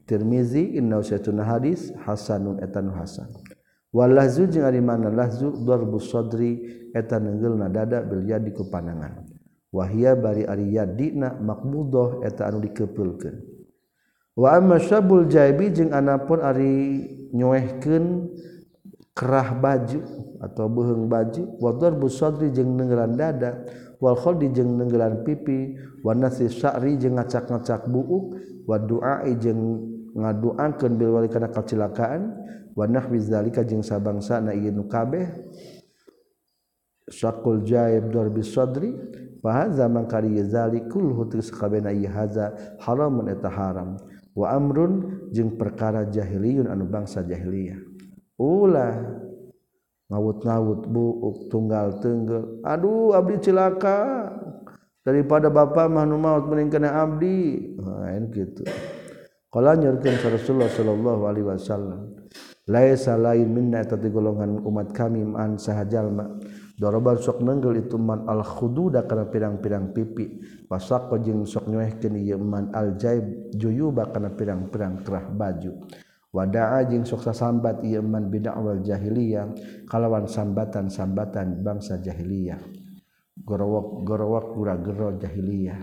[0.07, 3.31] Tirmizi inna usatuna hadis hasanun etanu hasan.
[3.95, 9.23] Wal jeung ari mana lahzu darbu sadri eta neunggeulna dada bil yadi ku panangan
[9.75, 13.38] wahia bari ari yadina maqbudah eta anu dikepeulkeun
[14.38, 18.35] wa amma syabul jaibi jeung anapun ari nyoehkeun
[19.14, 20.03] kerah baju
[20.42, 23.62] atau beheng baju wador busodri jeng nenggeran dada
[24.03, 28.35] wal khodi jeng nenggeran pipi wanasi syari jeng ngacak ngacak buuk
[28.66, 29.59] waduai jeng
[30.18, 32.35] ngaduakan bil wali kana kacilakaan
[32.74, 35.31] nahwi zalika jeng sabangsa na iya nukabeh
[37.07, 38.98] syakul jaib dor bisodri
[39.44, 42.50] fahaza mangkari yazali kul hutu sekabena iya haza
[42.81, 44.00] haramun eta haram.
[44.35, 47.94] Wa amrun jeng perkara jahiliyun anu bangsa jahiliyah.
[48.38, 49.23] ulah.
[50.05, 54.31] Ngawut-ngawut buuk tunggal tenggel aduh abdi cilaka.
[55.05, 57.73] Daripada bapak manu maut mending kena abdi.
[57.77, 58.64] Lain gitu
[59.55, 62.27] kalau nyurkan Rasulullah Shallallahu Alaihi Wasallam
[62.66, 66.42] laisa lain minna tadi golongan umat kami man sahajalma.
[66.75, 70.42] Doroban sok nenggel itu man al khududa karena pirang-pirang pipi.
[70.66, 75.87] Pasak jeung sok nyuehkeun ieu man al jaib juyuba kana pirang-pirang kerah baju.
[76.35, 79.55] wadaa jeung sok sambat ieu man bid'awal jahiliyah
[79.87, 82.59] kalawan sambatan-sambatan bangsa jahiliyah.
[83.35, 85.79] Gorowok-gorowok gura gero jahiliyah.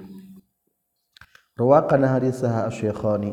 [1.56, 3.32] Rawakan hadis sah asy-syekhani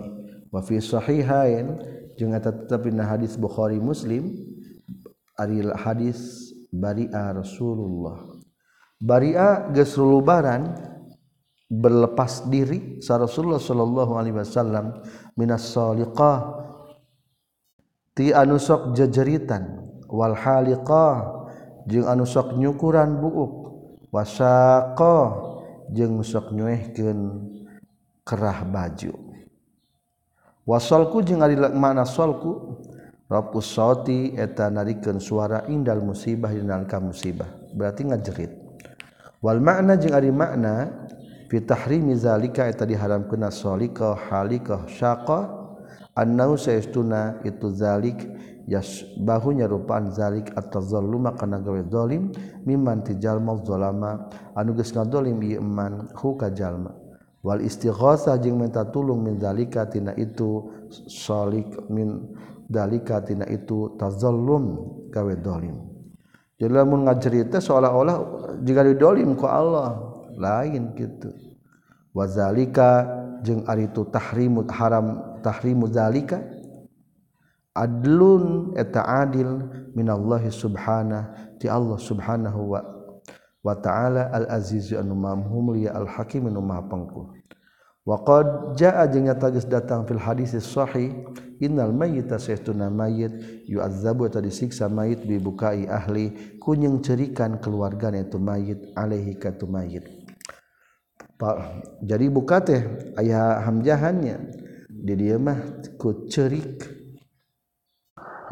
[0.54, 1.74] wa fi sahihain
[2.18, 4.30] jeung eta tetep hadis Bukhari Muslim
[5.38, 8.26] ari hadis bari'a Rasulullah.
[8.98, 10.74] Bari'a geus lulubaran
[11.70, 14.98] berlepas diri sa Rasulullah sallallahu alaihi wasallam
[15.38, 16.67] minas saliqah
[18.18, 19.78] ti anu sok jejeritan
[20.10, 21.46] wal haliqah
[21.86, 23.78] jeung anu sok nyukuran buuk
[24.10, 25.38] wasaqah
[25.94, 27.46] jeung sok nyuehkeun
[28.26, 29.14] kerah baju.
[30.66, 32.82] Wasalku jeung ari makna solku
[33.28, 38.52] Rabbus sauti eta narikeun suara indal musibah dina ka musibah berarti ngajerit.
[39.44, 41.06] Wal makna jeung ari makna
[41.46, 45.57] fi tahrimi zalika eta diharamkeun salika halika syaqah
[46.18, 48.26] annau saestuna itu zalik
[48.66, 52.34] yasbahunya rupaan zalik atau zaluma kana gawe zalim
[52.66, 54.26] mimman ti jalma zalama
[54.58, 56.90] anu geus ngadolim ieu iman hu ka jalma.
[57.38, 60.66] Wal istighosa jeung minta tulung min zalika tina itu
[61.06, 62.34] salik min
[62.68, 64.64] dalika tina itu tazallum
[65.08, 65.88] gawe zalim
[66.60, 68.16] jadi lamun ngacerita seolah-olah
[68.60, 69.96] jika didolim ku Allah
[70.36, 71.32] lain gitu
[72.12, 73.08] wazalika
[73.40, 76.42] jeung ari itu tahrimut haram tahrimu zalika?
[77.78, 82.80] Adlun eta adil minallahi subhanahu ti Allah subhanahu wa
[83.62, 87.34] wa ta'ala al-azizu anu maha mulia al-hakim anu maha pangku.
[88.06, 91.12] Wa qad jaa jeung tagis datang fil hadis sahih
[91.60, 93.36] innal mayyita saytuna mayyit
[93.68, 99.68] yu'azzabu ta disiksa mayit bi bukai ahli kunyeng cerikan keluargana itu mayit alaihi ka tu
[99.68, 100.08] mayit.
[102.02, 102.82] Jadi buka teh
[103.14, 104.66] aya hamjahannya
[104.98, 106.98] di dieu mah ku ceurik.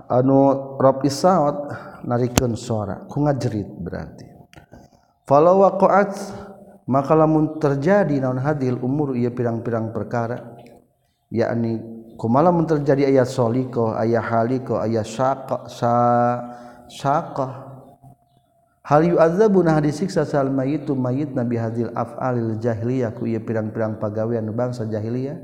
[0.06, 1.66] Anu rob isaot
[2.06, 4.26] narikeun sora ku ngajerit berarti.
[5.26, 6.14] Falau waqa'at
[6.87, 10.54] maka lamun terjadi naon hadil umur ieu pirang-pirang perkara.
[11.35, 11.82] Yakni
[12.14, 15.92] kumala mun terjadi aya soliko aya haliko aya syaqa sa
[16.87, 17.66] syaqa.
[18.87, 24.46] Hal yu'adzabu nah disiksa sal mayitu mayit nabi hadil af'alil jahiliyah ku ieu pirang-pirang pagawean
[24.54, 25.35] bangsa jahiliyah.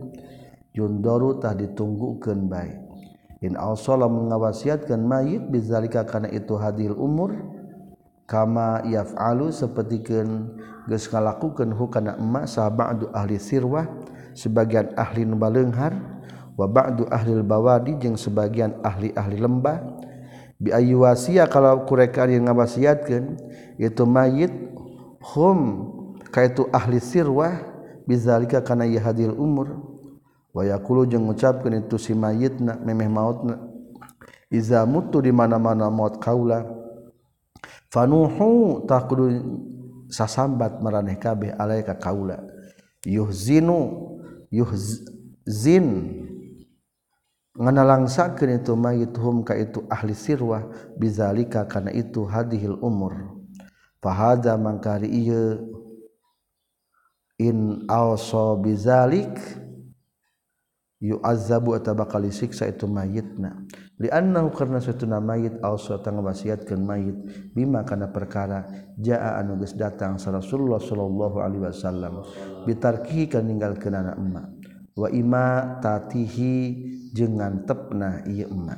[0.72, 2.76] yundarutah ditungguken baik
[3.42, 7.36] in Allah mengawasiatkan mayit bizalika karena itu hadil umur
[8.24, 10.56] kama yaf'alu sapertikeun
[10.88, 13.86] geus ngalakukeun hukana emma sahabat ahli sirwah
[14.32, 15.92] sebagian ahli nu baleunghar
[16.56, 19.78] wa ba'du ahli bawadi jeung sebagian ahli-ahli lembah.
[20.62, 23.34] Bi ayu wasia kalau kurekaan yang ngawasiatkeun
[23.82, 24.54] itu mayit
[25.34, 25.90] hum
[26.30, 27.58] kaitu ahli sirwah
[28.06, 29.91] bizalika kana yahdil umur.
[30.52, 33.56] wayakulu jeung ngucapkeun itu si mayitna memeh mautna
[34.52, 36.64] iza mutu di mana-mana maut kaula
[37.92, 39.24] fanuhu tah kudu
[40.12, 42.44] sasambat maraneh kabeh alaika kaula.
[43.02, 44.12] Yuhzinu
[44.52, 45.88] yuhzin.
[47.52, 53.40] Nganalangsakeun itu mayit hum ka itu ahli sirwah bizalika kana itu hadhil umur.
[54.00, 55.60] Fahadza mangkari ieu
[57.40, 59.36] in also bizalik
[61.02, 63.66] yu'azzabu atau bakal disiksa itu mayitna.
[63.98, 67.16] Li'annahu karena suatu nama mayit also tang wasiatkeun mayit.
[67.50, 72.22] Bima kana perkara jaa anu geus datang Rasulullah sallallahu alaihi wasallam.
[72.66, 74.46] Bitarkihi kan ninggalkeunana emma
[74.94, 76.54] wa ima tatihi
[77.16, 78.76] jengan tepna ieu emma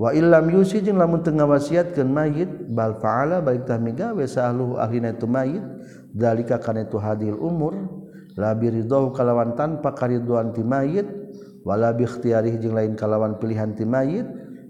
[0.00, 5.14] wa illam yusi jeung lamun teu ngawasiatkeun mayit bal faala balik tah migawe sahluh ahlina
[5.14, 5.62] itu mayit.
[6.14, 7.93] Dalika kana itu hadil umur.
[8.34, 11.06] labiridho kalawan tanpa kariduan ti mayit
[11.64, 14.26] wala biikhtiari jeung lain kalawan pilihan ti mayit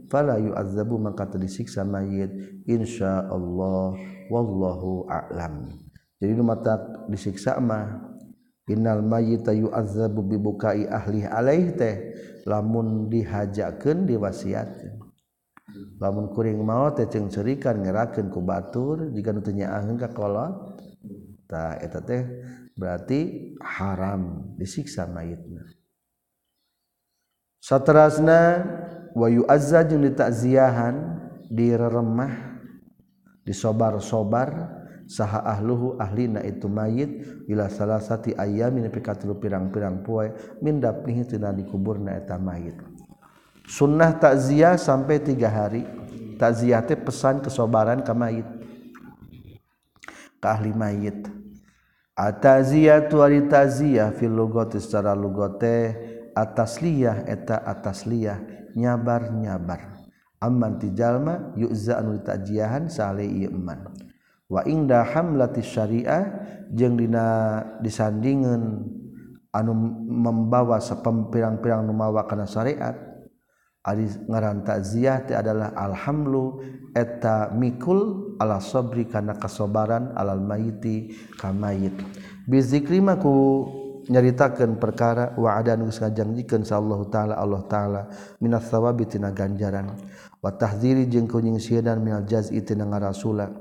[0.09, 2.31] fala yu'adzabu maka teu disiksa mayit.
[2.69, 3.99] Insyaallah
[4.31, 5.69] wallahu a'lam.
[6.21, 8.15] Jadi nu mata disiksa mah
[8.71, 11.97] innal mayyita yu'adzabu bibukai ahli alaih teh
[12.49, 15.03] lamun dihajakeun diwasiatkeun.
[15.99, 20.79] Lamun kuring maot teh ceung ceurikan ngerakeun ku batur jika nu teu nyaaheun ka kolot
[21.51, 22.23] tah eta teh
[22.75, 25.63] berarti haram disiksa mayitna
[27.63, 28.41] saterasna
[29.15, 32.55] wa yu'azza jeung ditakziahan direremah
[33.47, 40.33] disobar-sobar saha ahluhu ahlina itu mayit ila salah sati ayamin pika tilu pirang-pirang poe
[40.65, 42.81] min dapnihi tina dikuburna eta mayit.
[43.65, 45.85] Sunnah takziah sampai tiga hari.
[46.35, 48.49] Takziah teh pesan kesobaran ka mayit
[50.43, 51.44] ka ahli mayit.
[52.15, 55.95] ataziyatu ari taziyah fil lugati secara lugote
[56.35, 58.39] atasliyah eta atasliyah
[58.75, 60.03] nyabar nyabar
[60.43, 63.91] amman tijalma yu'za anu tajiyahan sale ieu iman
[64.51, 66.31] wa inda hamlati syariah
[66.71, 68.85] jeung dina disandingan
[69.55, 69.73] anu
[70.07, 73.14] membawa sepempirang-pirang numawa kana syariat
[73.85, 76.57] Ari ngaran takziah teh adalah alhamlu
[76.97, 81.93] eta mikul ala sabri kana kasobaran alal mayiti ka mayit.
[82.49, 83.69] Bizikri ku
[84.09, 88.03] nyaritakeun perkara wa'adan geus ngajangjikeun sa Allah taala Allah taala
[88.41, 89.93] minas thawabi tina ganjaran.
[90.41, 93.53] Wa tahdziri jeung kunyingsieunan minal jaz'i tina ngarasula.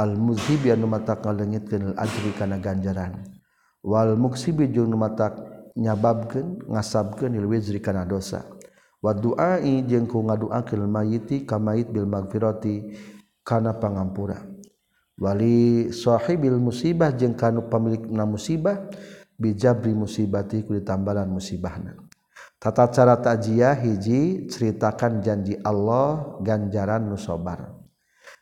[0.00, 3.20] Al muzhib anu matak ngalengitkeun al ajri kana ganjaran.
[3.84, 5.36] Wal muksibi jeung matak
[5.76, 8.55] nyababkeun ngasabkeun il wizri kana dosa.
[9.06, 12.90] waduai jeung ku ngaduakeun mayiti ka mayit bil magfirati
[13.46, 14.42] kana pangampura.
[15.16, 18.90] Wali sahibil musibah jeung kanu pamilikna musibah
[19.38, 21.94] bijabri musibati ku ditambalan musibahna.
[22.58, 27.68] Tata cara takjiah hiji ceritakan janji Allah ganjaran nusobar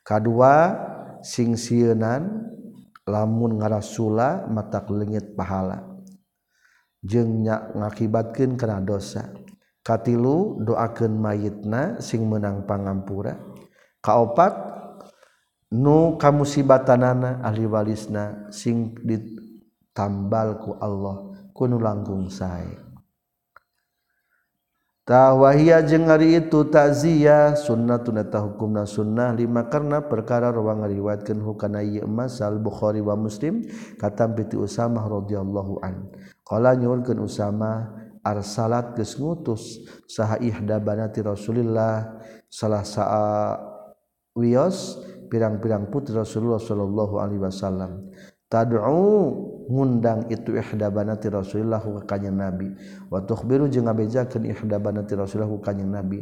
[0.06, 0.70] kedua
[1.18, 2.46] singsieunan
[3.04, 5.82] lamun ngarasula mata lengit pahala.
[7.04, 9.28] Jengnya ngakibatkan kena dosa.
[9.84, 13.36] katilu doakan mayitna sing menang pangampura
[14.00, 14.56] kaopat
[15.76, 22.84] nu kamusibatanana ahli walisna sing ditambalku Allah kunu langkung sae
[25.04, 31.84] Tawahia jeung ari itu takziah sunnatun eta hukumna sunnah lima karena perkara ruang ngariwayatkeun hukana
[31.84, 33.68] ieu masal Bukhari wa Muslim
[34.00, 36.08] katam piti Usamah radhiyallahu an.
[36.40, 42.24] Qala nyuwunkeun Usamah arsalat geus ngutus saha ihda banati Rasulillah.
[42.48, 43.60] Salah saa
[44.34, 44.98] wios
[45.28, 48.10] pirang-pirang putri Rasulullah sallallahu alaihi wasallam.
[48.48, 52.70] Tad'u ngundang itu ihdabanati Rasulullah ka kanjing Nabi.
[53.10, 56.18] Wa tukhbiru jeung ngabejakeun ihdabanati Rasulullah ka kanjing Nabi.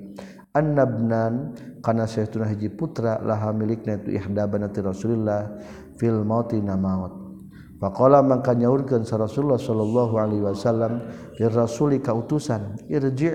[0.57, 1.53] Annabnan
[1.85, 5.61] kana saestuna hiji putra laha milikna itu ihdabanati Rasulullah
[6.01, 7.22] fil mauti na maut
[7.83, 11.03] Maqala mangka nyaurkeun sa Rasulullah sallallahu alaihi wasallam
[11.35, 13.35] li rasuli ka utusan irji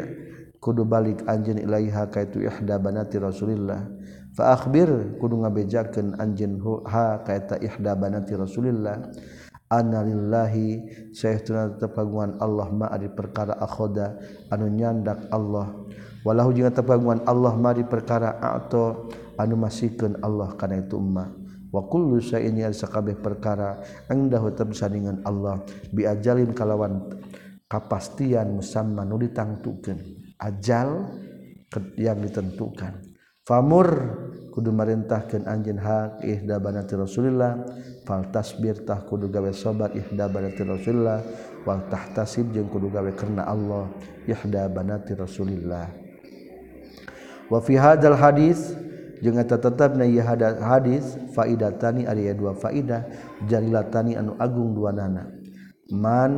[0.63, 3.91] kudu balik anjeun ilaiha ka itu ihda banati Rasulillah.
[4.31, 9.11] Fa akhbir kudu ngabejakeun anjeun ha ka eta ihda banati Rasulillah.
[9.67, 14.15] Anna lillahi sayyiduna tepaguan Allah ma ari perkara akhoda
[14.47, 15.75] anu nyandak Allah.
[16.23, 22.19] Walahu jeung tepaguan Allah ma ari perkara ato anu masikeun Allah kana itu ummah wakul
[22.19, 27.07] ini sakabeh perkara engdahu sandingan Allah biajalin kalawan
[27.67, 29.99] kapastian musamman nu ditangtukeun.
[30.39, 31.11] Ajal
[31.99, 33.03] yang ditentukan.
[33.43, 33.87] Famur
[34.51, 37.63] kudu marintahkeun anjeun hak ihda banati Rasulillah.
[38.07, 41.19] Fal tasbir tah kudu gawe sabar ihda banati Rasulillah.
[41.67, 43.91] Wal tahtasib jeung kudu gawe karena Allah
[44.23, 45.91] ihda banati Rasulillah.
[47.47, 48.75] Wa fi hadzal hadis
[49.23, 50.21] jeung eta tetepna ieu
[50.61, 53.05] hadis faidatani ari dua faidah
[53.49, 55.29] jalilatani anu agung dua nana.
[55.93, 56.33] Man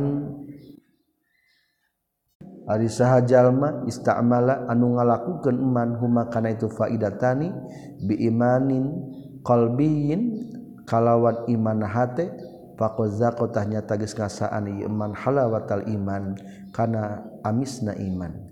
[2.70, 7.50] ari saha jalma istamala anu ngalakukeun iman huma kana itu faidatani
[8.06, 8.94] bi imanin
[9.42, 10.22] qalbiyin
[10.86, 12.30] kalawan iman hate
[12.78, 16.38] faqazaqa tahnya tagis ngasaan iman halawatal iman
[16.72, 18.48] kana amisna iman.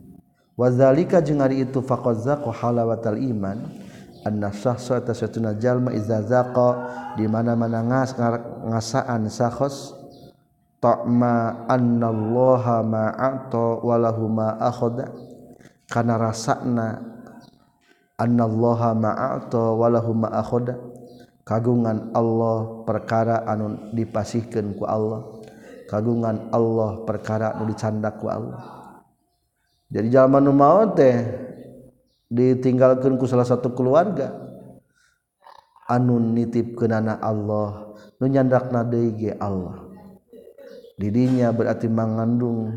[0.58, 3.62] Wazalika jeung ari itu faqazaqa halawatal iman
[4.28, 6.68] sahjallma izazaqo
[7.16, 8.14] dimana-mana ngas
[8.68, 9.96] ngasaan sahkhos
[10.78, 15.10] tokma annallaha ma'ato walahuma akhoda
[15.88, 17.00] kana rasana
[18.20, 20.76] annallaha ma'ato walahuma akhoda
[21.48, 25.40] kagungan Allah perkara anu dipasihkan ku Allah.
[25.88, 28.92] Kagungan Allah perkara anu dicandak ku Allah.
[29.88, 31.16] Jadi zaman nu maut teh
[32.28, 34.32] ditinggalkan ku salah satu keluarga.
[35.88, 38.68] Anu nitip ke kenana Allah nu nyandak
[39.40, 39.88] Allah.
[40.98, 42.76] Didinya berarti mengandung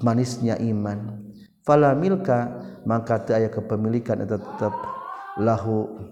[0.00, 1.20] manisnya iman.
[1.64, 4.72] Fala milka maka te aya kepemilikan itu tetap
[5.36, 6.10] lahu.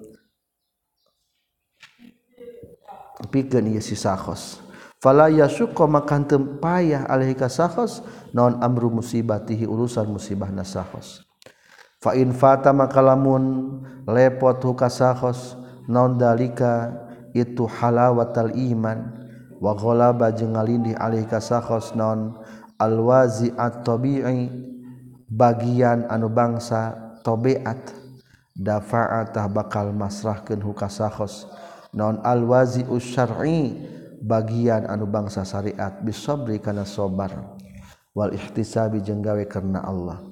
[3.33, 4.61] Pikeun ieu si sahos
[5.03, 11.27] fala yasuko maka tempayah alaihi sahos non amru musibatihi urusan musibahna sahos
[12.03, 13.79] fa'in fata makalamun
[14.11, 15.55] lepot hukasahos
[15.87, 16.91] naon dalika
[17.31, 19.23] itu halawatal iman.
[19.63, 22.35] Wa ghalaba jeung ngalindih alih kasahos naon
[22.83, 24.51] alwazi at-tabi'i
[25.31, 27.95] bagian anu bangsa tobeat
[28.59, 31.47] dafa'atah bakal masrahkeun hukasahos
[31.95, 33.87] naon alwazi usyar'i
[34.19, 37.31] bagian anu bangsa syariat bisabri kana sabar
[38.19, 40.32] wal ihtisabi jeung gawe karena Allah.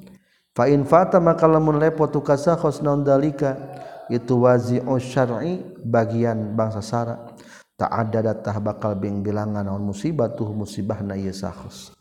[0.60, 3.56] fa in fata maka lamun lepot tukasa khosnaun dalika?
[4.12, 7.16] Itu wazi syar'i bagian bangsa sara
[7.78, 11.96] tak ada datah bakal bilangan naon musibah tuh musibah na ieu sakhos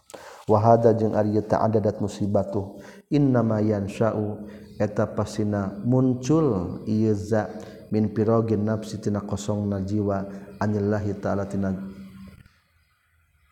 [0.49, 2.81] wa hada jeung ari tak ada dat musibah tuh.
[3.13, 4.43] Innama yansha'u
[4.81, 7.47] eta pasina muncul ieu za
[7.93, 10.25] min pirogin nafsi tina kosongna jiwa
[10.59, 11.71] anillahi ta'ala tina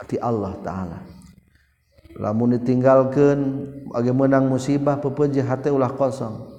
[0.09, 1.16] ti Allah ta'ala.
[2.18, 3.38] lamun ditinggalkan
[3.93, 6.49] bagi menang musibah pepeji hati ulah kosong.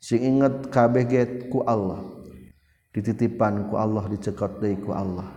[0.00, 1.04] Sing inget kabeh
[1.52, 2.00] ku Allah.
[2.94, 5.28] Dititipan ku Allah dicekot deui ku Allah.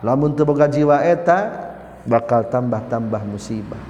[0.00, 1.52] Lamun teu boga jiwa eta
[2.06, 3.80] bakal tambah-tambah musibah.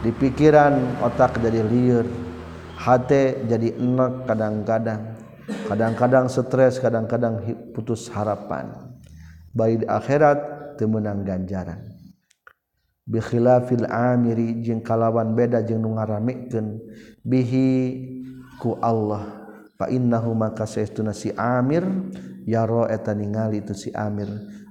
[0.00, 2.08] Di pikiran otak jadi liar
[2.80, 5.02] hati jadi enak kadang-kadang.
[5.68, 7.42] Kadang-kadang stres kadang-kadang
[7.76, 8.70] putus harapan.
[9.50, 10.38] Baik di akhirat
[10.78, 11.89] temenang ganjaran.
[13.10, 16.78] bikhilafil amiri jeung kalawan beda jeung nu ngaramikeun
[17.26, 17.68] bihi
[18.62, 19.42] ku Allah.
[19.74, 21.82] Fa innahu maka saestuna si Amir
[22.44, 24.28] yaro eta ningali itu si Amir.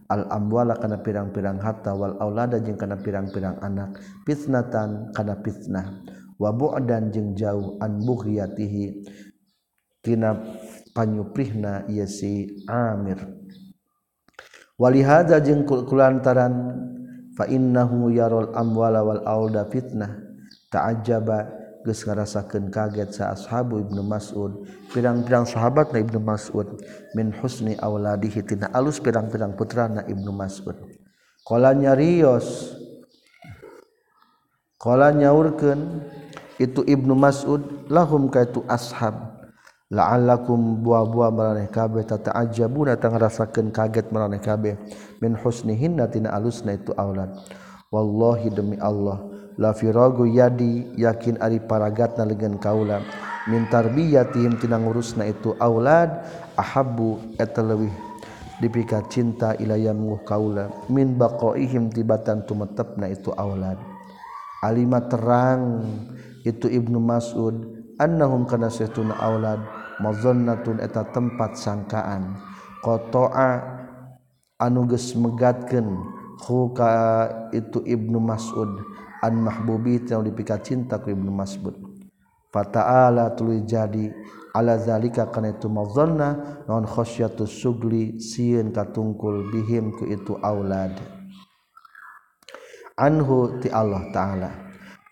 [0.09, 3.97] Al amwala kana pirang-pirang harta wal aulada jeung kana pirang-pirang anak.
[4.25, 6.01] Fitnatan kana fitnah.
[6.39, 9.03] Wa bu'dan jeung jauh an bughyatihi
[9.99, 10.37] tina
[10.95, 13.19] panyuprihna ieu si Amir.
[14.79, 16.53] Walihada jeung kulantaran
[17.39, 20.19] fa innahu yarul amwala wal auda fitnah.
[20.67, 21.47] Ta'ajjaba
[21.87, 26.67] geus ngarasakeun kaget sa ashabu Ibnu Mas'ud pirang-pirang sahabat na Ibnu Mas'ud
[27.15, 30.75] min husni auladihi tina alus pirang-pirang putrana Ibnu Mas'ud.
[31.47, 32.75] Qala nyarios
[34.75, 36.03] qala nyaurkeun
[36.59, 39.38] itu Ibnu Mas'ud lahum ka itu ashab.
[39.89, 44.77] la'allakum buah-buah maraneh kabeh tata'ajabuna tang rasakeun kaget maraneh kabeh.
[45.17, 47.33] Min husnihinna tina alusna itu aulad.
[47.89, 49.17] Wallahi demi Allah
[49.57, 53.01] la firagu yadi yakin ari paragatna leungeun kaula.
[53.49, 56.21] Min tarbiyatihim tina ngurusna itu aulad
[56.53, 57.91] ahabbu eta leuwih
[58.61, 60.69] dipikat cinta ilayam nguh kaula.
[60.85, 63.81] Min baqaihim tibatan tumetepna itu aulad.
[64.61, 65.81] Alimat terang
[66.45, 67.57] itu Ibnu Mas'ud
[67.97, 69.78] annahum kana sayyiduna aulad.
[69.99, 72.39] mozonnatun eta tempat sangkaan.
[72.79, 73.59] Kotoa
[74.59, 75.87] anuges megatkan
[76.43, 76.91] huka
[77.51, 78.71] itu Ibnu Mas'ud.
[79.19, 81.75] An mahbubi yang dipika cinta ku Ibnu Mas'ud.
[82.49, 84.09] Fata'ala tuluy jadi
[84.57, 90.95] ala zalika kana itu mazanna non khasyatu sugli sieun katungkul bihim ku itu aulad.
[92.97, 94.51] Anhu ti Allah taala.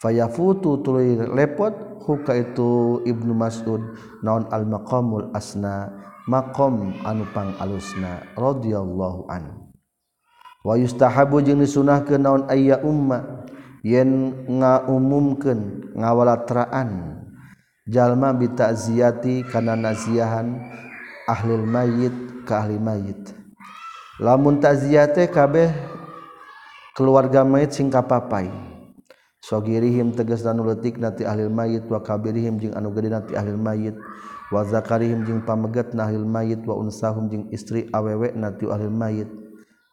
[0.02, 3.84] Fayafutu tuluy lepot ka itu Ibnu Mas'ud
[4.24, 5.92] naon al maqamul asna
[6.32, 9.68] maqam anu pang alusna radhiyallahu an
[10.64, 13.44] wa yustahabu jeung disunahkeun naon ayya umma
[13.84, 17.20] yen ngaumumkeun ngawalatraan.
[17.88, 20.60] Jalma bitaziyati kana naziahan
[21.24, 23.32] ahli mayit ka ahli mayit.
[24.20, 25.72] Lamun taziyate kabeh
[26.92, 28.52] keluarga mayit sing kapapai.
[29.48, 33.96] sogirihim teges dan nuletik nati ahlil mayit wa kabirihim jeung anu gede nati ahlil mayit
[34.52, 39.32] wa zakarihim jeung pamegat na mayit wa unsahum jing istri awewe nati ahlil mayit.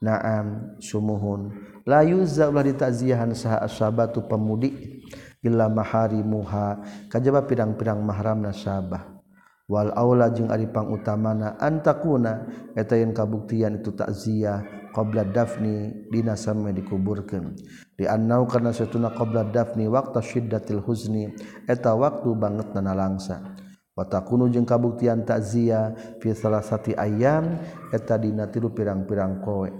[0.04, 1.48] Naam sumuhun.
[1.88, 5.00] La yuzza ulah ditaziyahan saha ashabatu pemudi
[5.40, 9.16] illa maharimuha kajaba pirang-pirang mahramna sabah
[9.64, 12.44] wal aula jeung ari pangutamana antakuna
[12.76, 14.60] eta yen kabuktian itu takziah
[14.92, 17.56] qabla dafni dina samé dikuburkeun.
[17.94, 21.30] diannau karena setuna qobla dafni waktu syiddatil huzni
[21.70, 23.54] eta waktu banget nana langsa
[23.94, 27.62] watakunu jeung kabuktian takziah fi salasati ayyam
[27.94, 29.70] eta dina tilu pirang-pirang kowe.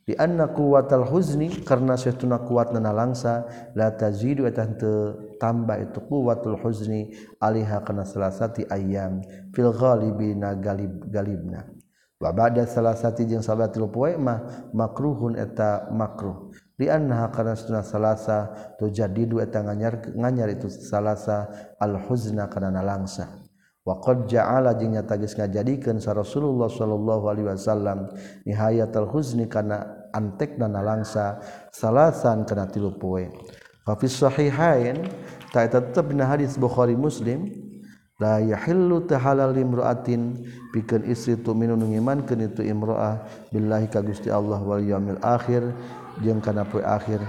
[0.00, 3.46] Di anna kuwatal huzni karena setuna kuat nana langsa
[3.78, 9.22] la tazidu eta teu tambah itu kuwatul huzni aliha kana salasati ayyam
[9.54, 11.70] fil ghalibina galib galibna.
[12.18, 16.49] Wa ba'da salasati jeung sabatil poe mah makruhun eta makruh.
[16.88, 18.38] Annaha karena sunah salasa
[18.80, 23.28] tu jadidu eta nganyar nganyar itu salasa al huzna kana nalangsa.
[23.80, 28.12] Wa qad ja'ala jeung nyata ngajadikeun sa Rasulullah sallallahu alaihi wasallam
[28.44, 31.40] nihayatul huzni kana antek dan nalangsa
[31.72, 33.28] salasan kana tilu poe.
[33.84, 35.04] Fa fi sahihain
[35.50, 37.48] ta tetep dina hadis Bukhari Muslim
[38.20, 40.44] yahillu tahalal limraatin
[40.76, 45.64] pikeun istri tu minun ngimankeun itu imroah billahi ka Gusti Allah wal yaumil akhir
[46.20, 47.20] jeung kana poe akhir.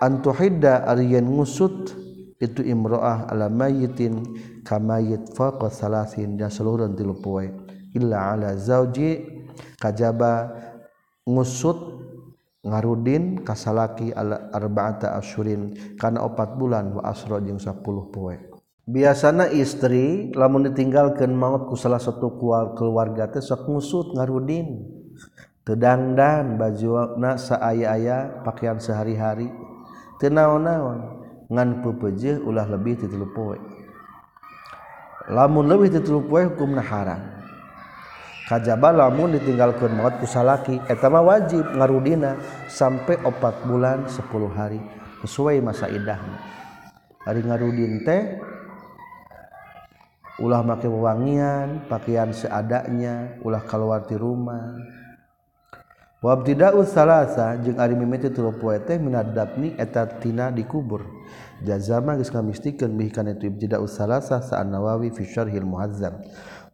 [0.00, 1.96] Antuhidda ariyan ngusut
[2.36, 4.20] itu imroah ala mayyitin
[4.60, 7.48] kamayit faqa salasin dan seluruh tilu poe.
[7.96, 9.24] Illa ala zauji
[9.80, 10.52] kajaba
[11.24, 11.96] ngusut
[12.66, 17.80] ngarudin kasalaki ala arba'ata asyurin kana opat bulan wa asra jeung 10
[18.12, 18.36] poe.
[18.86, 22.38] Biasanya istri lamun ditinggalkan maut ku salah satu
[22.78, 24.86] keluarga teh sok ngusut ngarudin
[25.66, 29.50] tedangdan baju na saaya-aya pakaian sehari-hari.
[30.22, 33.58] Tenaon-naon ngan pepeje ulah lebih ti poe.
[35.26, 37.20] Lamun lebih ti poe hukumna haram.
[38.46, 42.38] Kajaba lamun ditinggalkeun maut ku salaki eta mah wajib ngarudina
[42.70, 44.22] sampai 4 bulan 10
[44.54, 44.78] hari
[45.26, 46.38] sesuai masa idahna.
[47.26, 48.22] Ari ngarudin teh
[50.38, 54.78] ulah make wewangian pakaian seadanya ulah keluar ti rumah
[56.26, 61.06] wabtida'u salasa jeung ari mimiti tilu poe teh minadabni eta tina dikubur
[61.62, 66.18] jazama geus kamistikeun bihi kana itu ibtida'u salasa sa'an nawawi fi syarhil Muhazzam.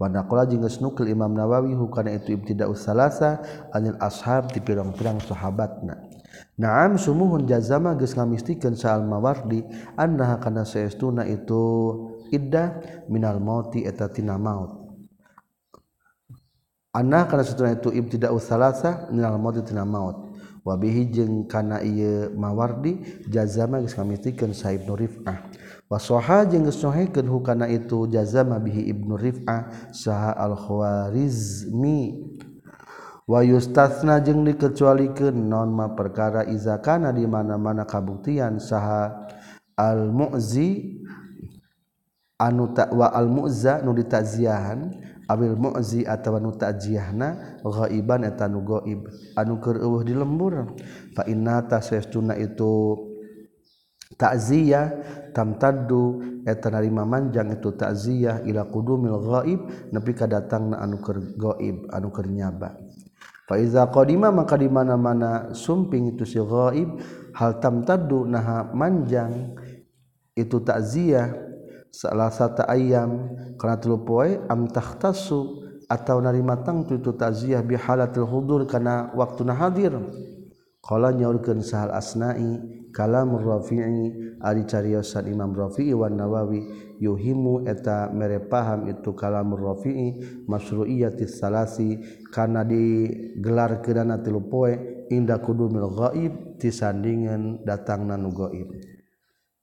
[0.01, 3.45] wa naqala jeung geus nukil imam nawawi hukana itu ibtida'u salasa
[3.77, 6.01] anil ashab di pirang-pirang sahabatna.
[6.57, 9.63] Naam sumuhun jazama geus ngamistikeun sa'al mawardi
[10.01, 11.63] annaha kana saestuna itu
[12.33, 12.81] iddah
[13.13, 14.82] minal mauti eta tina maut.
[16.93, 20.33] anak karena setelah itu ibtida usalasa minal maut tina maut.
[20.63, 25.51] Wabihi jeung kana ieu mawardi jazama geus kamitikeun sa Ibnu Rif'ah.
[25.91, 32.31] Wasoha jeung geus sahihkeun hukana itu jazama bihi Ibnu Rif'ah saha al khwarizmi
[33.27, 39.27] wa yustatsna jeng dikecualikeun non ma perkara izakana di mana-mana kabuktian saha
[39.75, 41.03] al-mu'zi
[42.39, 44.95] anu takwa al-mu'za nu ditaziahan
[45.33, 50.77] Abil muzi atau takjiahna ghaiban eta nu gaib anu keur eueuh di lembur.
[51.17, 53.01] Fa inna tasaytuna itu
[54.21, 54.87] ta'ziyah
[55.33, 61.89] tamtaddu eta narima manjang itu ta'ziyah ila qudumil ghaib nepi ka datangna anu keur gaib
[61.89, 62.77] anu keur nyaba.
[63.49, 67.01] Fa iza qadima maka di mana-mana sumping itu si ghaib
[67.33, 69.57] hal tamtaddu naha manjang
[70.37, 71.52] itu ta'ziyah
[71.93, 73.37] salah satu ayam.
[73.61, 73.79] Karena
[74.49, 75.41] am amtahtasu
[75.87, 79.93] atau narima tang itu taziah bihalatil hudur karena waktu na hadir.
[80.83, 82.59] Qala nyaurkeun sahal asnai
[82.91, 86.67] kalam rafi'i ari cariyosan imam rafi'i wan nawawi
[86.99, 92.03] yuhimu eta mere paham itu kalam rafi'i masru'iyatis salasi
[92.35, 94.75] karena digelar kedana tilu poe
[95.07, 98.92] inda kudu mil ghaib tisandingan datangna nu ghaib.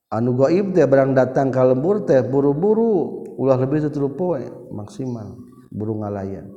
[0.10, 4.42] anu goib teh barang datang ka lembur teh buru-buru ulah lebih itu tilu poe
[4.74, 5.38] maksimal
[5.70, 6.50] buru ngalayan.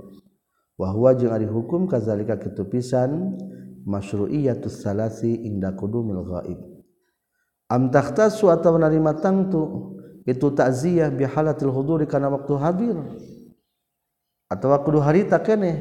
[0.80, 3.36] Wahwa jeung ari hukum kazalika kitu pisan
[3.84, 6.58] masyru'iyatus salasi inda qudumil ghaib.
[7.68, 9.94] Am takhtasu atawa narima tangtu
[10.24, 12.96] itu takziah bi halatil huduri kana waktu hadir.
[14.48, 15.76] Atawa kudu harita keneh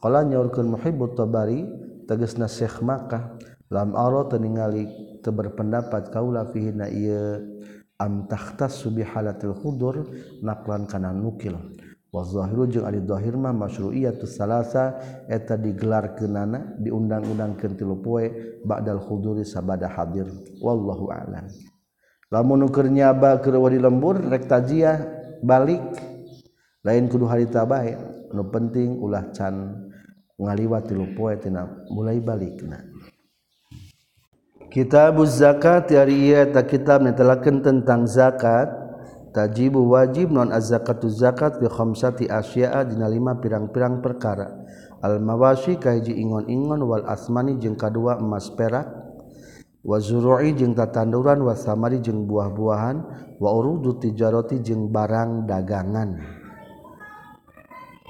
[0.00, 1.68] qala nyaurkeun muhibbut tabari
[2.08, 3.36] tegasna syekh makkah.
[3.72, 4.84] lam aro ningali
[5.24, 7.40] teu berpendapat kaula fihi na ieu
[7.96, 10.12] am tahtas subihalatil khudur
[10.44, 11.56] naqlan kana nukil.
[12.12, 15.00] Wa zahiru jeung ari zahir mah masyru'iyatus salasa
[15.32, 18.28] eta digelarkeunana diundang-undangkeun tilu poe
[18.68, 20.28] ba'dal khuduri sabada hadir.
[20.60, 21.48] Wallahu a'lam.
[22.28, 25.00] Lamun keur nyaba keur di lembur rek tajiah
[25.40, 25.80] balik.
[26.84, 27.96] Lain kudu harita bae
[28.36, 29.88] nu penting ulah can
[30.36, 32.91] ngaliwat tilu poe tina mulai balikna.
[34.72, 38.72] Kitabuz zakat ari ieu eta kitab netelakeun tentang zakat.
[39.32, 44.48] Tajibu wajib non az-zakatu zakat bi khamsati asya'a dina lima pirang-pirang perkara.
[45.04, 48.88] Al mawasi kahiji ingon-ingon wal asmani jeung kadua emas perak.
[49.84, 52.96] Wa zuru'i jeung tatanduran wa samari jeung buah-buahan.
[53.36, 56.16] Wa urudu tijarati jeung barang dagangan.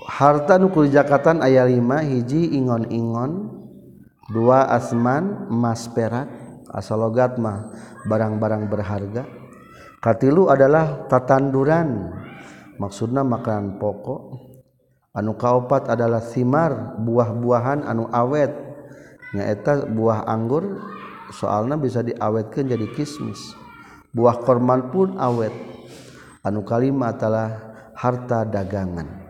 [0.07, 3.63] Harta nu zakatan aya lima hiji ingon-ingon.
[4.31, 6.42] Dua asman emas perak
[6.73, 7.71] asalogat mah
[8.09, 9.23] barang-barang berharga.
[10.03, 12.11] Katilu adalah tatanduran.
[12.81, 14.21] Maksudna makanan pokok.
[15.13, 18.51] Anu kaopat adalah simar buah-buahan anu awet.
[19.37, 20.81] Nyaeta buah anggur
[21.31, 23.55] soalnya bisa diawetkan jadi kismis.
[24.11, 25.55] Buah korman pun awet.
[26.43, 29.23] Anu kalima adalah harta dagangan.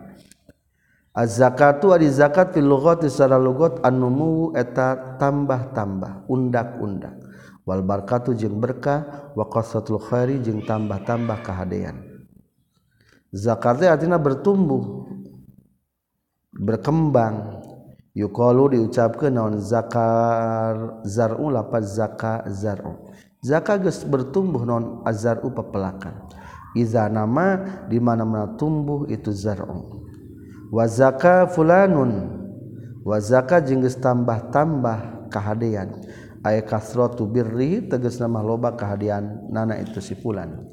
[1.13, 7.22] Az-zakatu adi zakat fil lughati secara lugat an-numu eta tambah-tambah undak-undak.
[7.63, 11.99] wal barkatu jeung berkah wa qasatul khairi jeung tambah-tambah kahadean.
[13.33, 15.09] Zakat teh artina bertumbuh
[16.53, 17.65] berkembang.
[18.13, 19.57] Yuqalu diucapkeun naon?
[19.57, 23.09] Zakar zar'u lapaz zaka zar'u.
[23.41, 25.01] Zaka geus bertumbuh naon?
[25.01, 26.29] Azar'u pepelakan
[26.77, 30.05] iza nama di mana-mana tumbuh itu zar'u.
[30.69, 32.41] Wa zaka fulanun.
[33.01, 35.97] Wa zaka jeung geus tambah-tambah kahadean.
[36.43, 40.67] Kehaan kasrotu birri teges nama loba kehadian nana itu si fulan.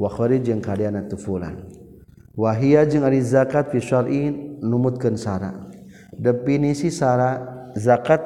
[0.00, 1.68] Wa jeung kehadian itu fulan.
[2.34, 5.70] Wahia jeung ari zakat fi syar'in numutkeun sara
[6.18, 7.42] definisi sara
[7.78, 8.22] zakat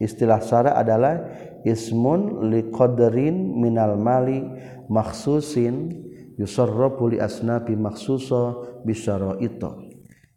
[0.00, 1.20] istilah sara adalah
[1.64, 4.40] ismun liqadrin minal mali
[4.88, 5.92] makhsusin
[6.40, 9.91] yusarrafu li asnafi makhsusa bisyara'ita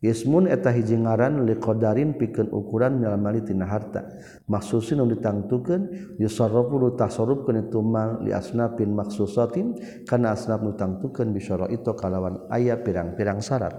[0.06, 4.06] Ismun eta hiji ngaran liqadarin pikeun ukuran dalam tina harta.
[4.46, 9.74] Maksusin nu ditangtukeun yusarrafu lu tasarrufkeun itu mal li asnafin maksusatin
[10.06, 13.74] kana asnaf nu tangtukeun itu kalawan aya pirang-pirang syarat.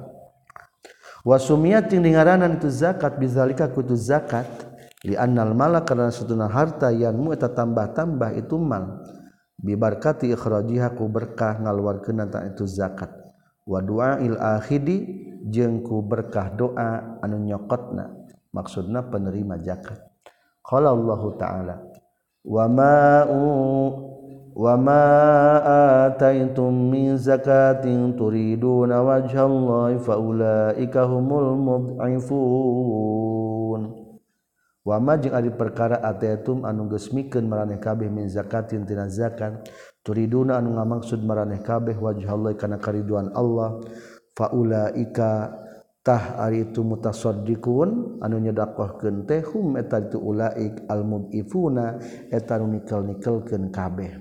[1.23, 4.47] Wa sumiyat dingaranan itu zakat bizalika kutu zakat
[5.07, 9.07] li annal mala karena satuna harta yanmu eta tambah-tambah itu mal
[9.63, 13.26] bibarkati ikhrajiha ku berkah ngaluarkeun eta itu zakat.
[13.67, 18.25] wadua il ahidi jengku berkah doa anu nyokotna.
[18.55, 20.01] Maksudna penerima zakat.
[20.65, 21.77] Qala Allah taala
[22.47, 23.27] wama
[24.57, 25.05] wama
[26.09, 31.53] ataitum min zakatin turiduna wajhallahi faulaika humul
[32.01, 32.73] mud'ifun.
[34.87, 39.69] Wama jeung ari perkara ataitum anu geus mikeun maraneh kabeh min zakatin tina zakat.
[40.07, 43.83] turiduna anu ngamaksud maraneh kabeh wajhallahi kana kariduan Allah.
[44.37, 45.51] Faulaika
[46.07, 51.99] tah ari itu mutasaddiqun anu nyedakwahkeun teh hum eta itu ulaik almudifuna
[52.31, 54.13] eta anu nikel-nikelkeun kabeh.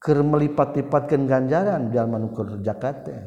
[0.00, 3.20] Keur melipat-lipatkeun ganjaran jalma nu keur zakat teh.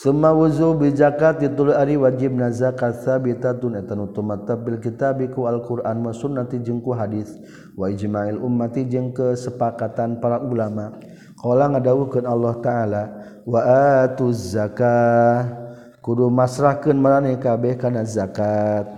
[0.00, 6.00] Suma wuzu bizakat itu ari wajib na zakat sabitatun eta nutumata bil kitabi ku Al-Qur'an
[6.00, 7.36] wa sunnati jeung ku hadis
[7.76, 10.96] wa ijma'il ummati jeung kesepakatan para ulama.
[11.36, 13.02] Qala ngadawukeun Allah taala
[13.44, 13.60] wa
[14.08, 15.52] atuz zakah
[16.00, 18.88] kudu masrahkeun maraneh kabeh kana zakat.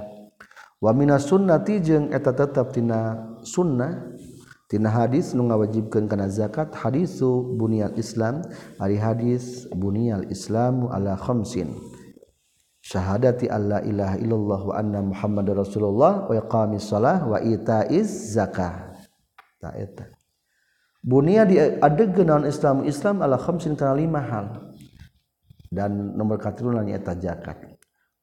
[0.78, 4.11] Wa minas sunnati jeung eta tetep tina sunnah
[4.72, 8.40] tina hadis nu ngawajibkeun kana zakat hadisu bunyal islam
[8.80, 11.76] ari hadis bunyal islamu ala khamsin.
[12.80, 18.96] Syahadati alla ilaha illallah wa anna muhammadar rasulullah wa iqamis shalah wa itaiz zakah.
[19.60, 20.08] Ta eta
[21.04, 24.72] bunia di adegeun naon islam islam ala khamsin kana lima hal.
[25.68, 27.60] Dan nomor katilunan nyaeta zakat.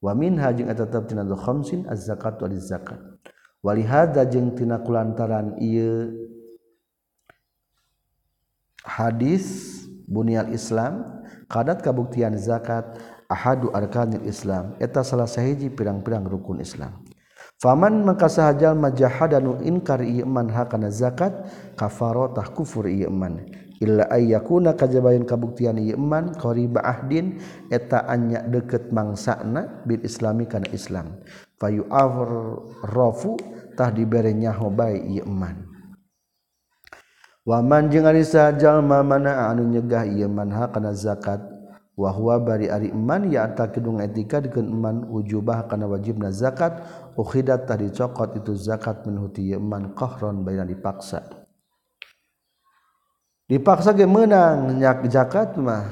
[0.01, 2.99] Wa minha jeung eta tetep tina khamsin az-zakat wal zakat
[3.59, 6.28] walihada jeung tina kulantaran ieu
[8.83, 12.97] hadis bunial Islam kadat kabuktian zakat
[13.29, 17.05] ahadu arkanil Islam eta salah sahiji pirang-pirang rukun Islam.
[17.59, 21.35] Faman maka sahajal majahadanu inkar iman hakana zakat
[21.75, 23.43] kafarotah kufur iman
[23.83, 31.19] illa ayyakuna kajabayan kabuktian iman qariba ahdin eta anya deket mangsana bil islami kana islam.
[31.59, 33.35] Fayu avrafu
[33.75, 35.68] tah dibere hobai iman
[37.49, 41.41] waman jeung ari sajalma mana anu nyegah ieu manha kana zakat
[41.97, 46.77] wa huwa bari ari man ya ta kidung etika dikeun man ujubah kana wajibna zakat
[47.17, 51.25] ukhidat tadi cokot itu zakat min huti iman qahron baina dipaksa.
[53.49, 55.89] Dipaksa ge meunang nyak zakat mah.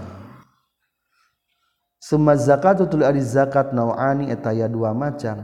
[1.98, 5.42] Summa zakatu tul ari zakat nauani eta ya dua macam.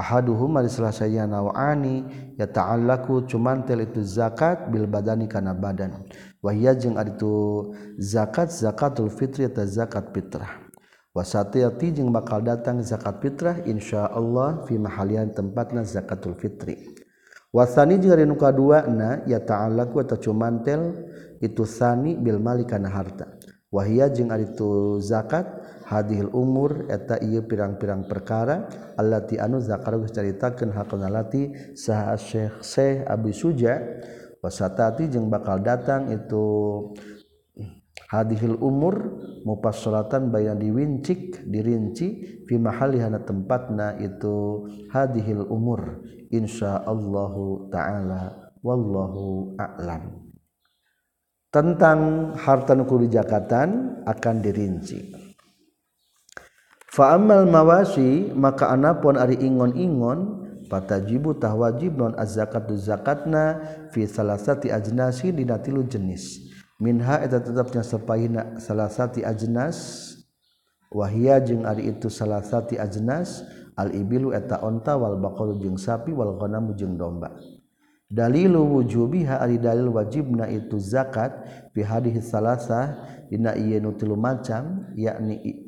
[0.00, 2.08] ahaduhum ari salah saya nawani
[2.40, 6.08] ya ta'allaku cuman tel itu zakat bil badani kana badan.
[6.40, 7.68] Wahya jeung ari itu
[8.00, 10.48] zakat zakatul fitri atau zakat fitrah.
[11.12, 16.96] Wasatiyati jeung bakal datang zakat fitrah insyaallah fi mahalian tempatna zakatul fitri.
[17.52, 20.96] Wasani jeung ari nu kaduana ya ta'allaku atau cuman tel
[21.44, 23.36] itu sani bil mali kana harta.
[23.68, 25.46] Wahya jeung ari itu zakat
[25.90, 33.34] hadil umur eta ia pirang-pirang perkara Allahati anu zakar ceritakan hakati sah Syekh Syekh Abi
[33.34, 33.82] Suja
[34.38, 36.46] wasatati jeung bakal datang itu
[38.06, 46.06] hadihil umur mupas salatan bayan diwincik dirinci fi mahalihana tempatna itu hadihil umur.
[46.30, 50.30] Insyaallahu taala wallahu a'lam.
[51.50, 55.19] Tentang harta nukul jakatan akan dirinci
[57.00, 63.56] faamal mawasi maka anapun ari ingon-ingon patajibu tah wajib non az-zakat zakatna
[63.88, 66.44] fi salasati ajnasi dina tilu jenis.
[66.76, 70.12] Minha eta tetapnya sapahina salasati ajnas
[70.92, 73.48] wahia jeung ari itu salasati ajnas
[73.80, 77.32] al ibilu eta onta wal baqalu jeung sapi wal ghanamu jeung domba.
[78.12, 81.32] Dalilu wujubiha ari dalil wajibna itu zakat
[81.72, 85.59] fi hadis salasah dina ieu nu tilu macam yakni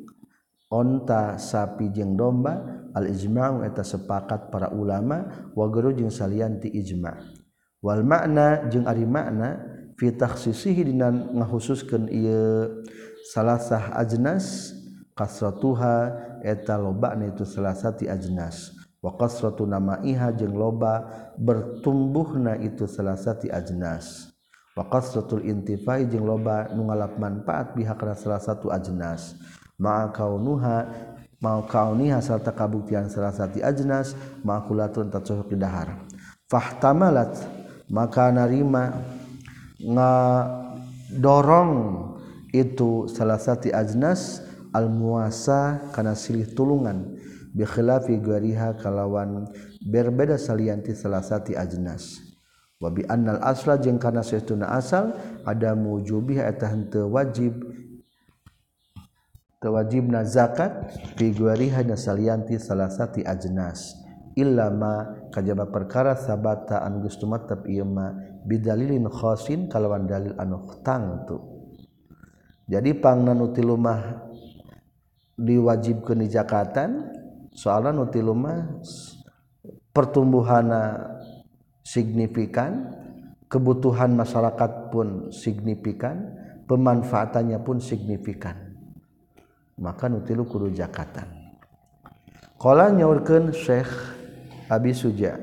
[0.73, 7.45] onta sapi jeung domba al-ijma' eta sepakat para ulama wa guru jeung salian ti ijma'
[7.85, 9.61] wal makna jeung ari makna
[9.93, 12.81] fi takhsisihi dina ngahususkeun ieu
[13.29, 14.73] salasah ajnas
[15.13, 16.09] kasratuha
[16.41, 18.75] eta lobana itu salasati ajnas.
[19.03, 21.03] Wa kasratu namaiha jeung loba
[21.35, 24.31] bertumbuhna itu salasati ajnas.
[24.73, 29.37] Wa kasratul intifai jeung loba nu ngalap manfaat pihak salah satu ajnas.
[29.79, 30.85] ma kaunuha
[31.43, 34.15] mau kauniha serta kabuktian salah satu ajnas
[34.47, 35.99] makulatun tatsuhuk dahar.
[36.47, 37.35] Fahtamalat
[37.91, 39.03] maka narima
[39.83, 41.73] ngadorong
[42.55, 44.39] itu salah satu ajnas
[44.71, 47.19] al muasa kana silih tulungan.
[47.53, 49.45] Bi khilafi gariha kalawan
[49.83, 52.33] berbeda salianti salah satu ajnas.
[52.81, 55.15] Wabi annal asla jeung kana saestuna asal
[55.47, 57.62] ada mujubih eta henteu wajib
[59.69, 64.03] wajibna zakat figuari hanya salianti satu ajenas
[64.33, 68.11] illama kajaba perkara sabata an geus tumatep ieu ma
[68.43, 71.37] bidalilin khosin kalawan dalil anu tangtu
[72.65, 74.25] jadi pangna nu tilu mah
[75.37, 77.13] diwajibkeun di zakatan
[77.53, 78.81] soalna nu tilu mah
[79.93, 81.13] pertumbuhana
[81.85, 82.89] signifikan
[83.45, 86.33] kebutuhan masyarakat pun signifikan
[86.65, 88.72] pemanfaatannya pun signifikan
[89.77, 91.25] maka nutilu kudu jakatan.
[92.59, 93.89] Qala nyaurkeun Syekh
[94.71, 95.35] Abi Suja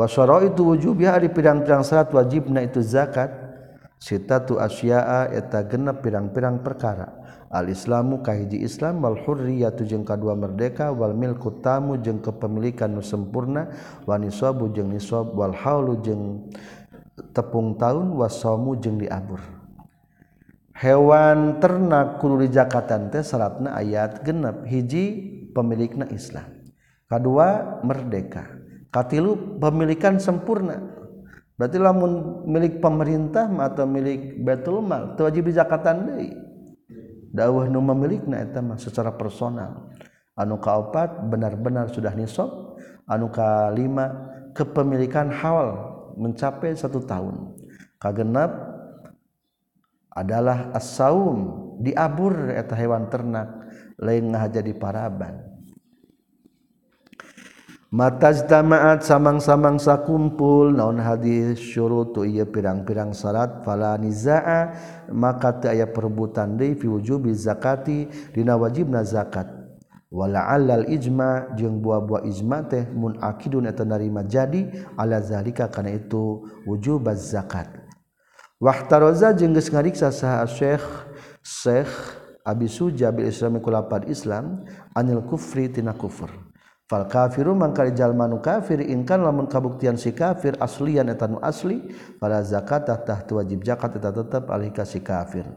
[0.00, 0.08] wa
[0.40, 3.52] itu wujub ya pirang-pirang syarat wajibna itu zakat.
[4.00, 7.20] Sitatu asya'a eta genep pirang-pirang perkara.
[7.52, 13.04] Al islamu kahiji islam wal hurriyatu jeung kadua merdeka wal milku tamu jeung kepemilikan nu
[13.04, 13.68] sempurna
[14.08, 16.48] wa nisabu jeung nisab wal haulu jeung
[17.36, 19.59] tepung tahun wasamu jeung diabur.
[20.76, 25.04] hewan ternak kudu di Jakatan teh syaratna ayat genep hiji
[25.50, 26.46] pemilikna Islam.
[27.10, 28.46] Kedua merdeka.
[28.90, 30.78] Katilu pemilikan sempurna.
[31.58, 36.30] Berarti lamun milik pemerintah atau milik Betul Mal itu wajib di Jakatan deui.
[37.30, 39.90] Dawuh nu memilikna eta mah secara personal.
[40.34, 42.48] Anu kaopat benar-benar sudah nisab
[43.06, 47.54] anu kalima kepemilikan hawal mencapai satu tahun.
[48.00, 48.69] Kagenap
[50.10, 53.48] adalah asaum diabur eta hewan ternak
[53.98, 55.50] lain ngahaja di paraban.
[57.90, 64.70] Matajtama'at samang-samang sakumpul naon hadis syurut tu ieu pirang-pirang syarat fala nizaa
[65.10, 69.50] maka teu aya perebutan deui fi wujubi zakati dina wajibna zakat.
[70.06, 76.46] Wala alal ijma jeung buah-buah ijma teh munakidun eta narima jadi ala zalika kana itu
[76.70, 77.89] wujubaz zakat.
[78.60, 80.84] Wahtaroza jeung geus ngariksa saha Syekh
[81.40, 81.88] Syekh
[82.44, 86.28] Abi Suja bil Islami kulapan Islam anil kufri tina kufur.
[86.84, 91.88] Fal kafiru mangka jalma nu kafir ingkan lamun kabuktian si kafir aslian eta nu asli
[92.20, 95.48] pada zakat tah wajib zakat eta tetep alih ka si kafir.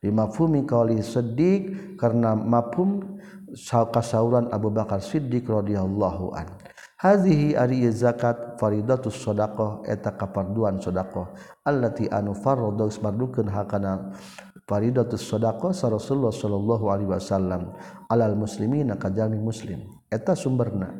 [0.00, 3.20] Limafhumi qauli Siddiq karena mafhum
[3.92, 6.48] kasauran Abu Bakar Siddiq radhiyallahu an.
[7.06, 11.30] hazihi ari zakat faridatus sadaqah eta kaparduan sadaqah
[11.62, 14.10] allati anu farada mardukeun hakana
[14.66, 17.70] faridatus sadaqah sa Rasulullah sallallahu alaihi wasallam.
[18.10, 19.86] Alal muslimina kajami muslim.
[20.10, 20.90] Eta sumberna.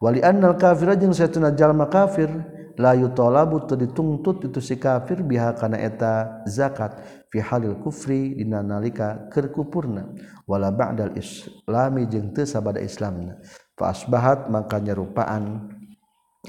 [0.00, 2.32] Wali annal kafira jeung satuna jalma kafir
[2.80, 6.96] la yutalabu teu dituntut itu si kafir biha kana eta zakat.
[7.28, 10.08] Fi halil kufri dina nalika keur kufurna
[10.48, 13.36] wala ba'dal islami jeung teu sabada islamna.
[13.84, 15.70] asbahat maka nyerupaan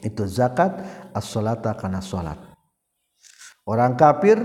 [0.01, 0.81] itu zakat
[1.13, 2.39] as-salata kana salat.
[3.63, 4.41] Orang kafir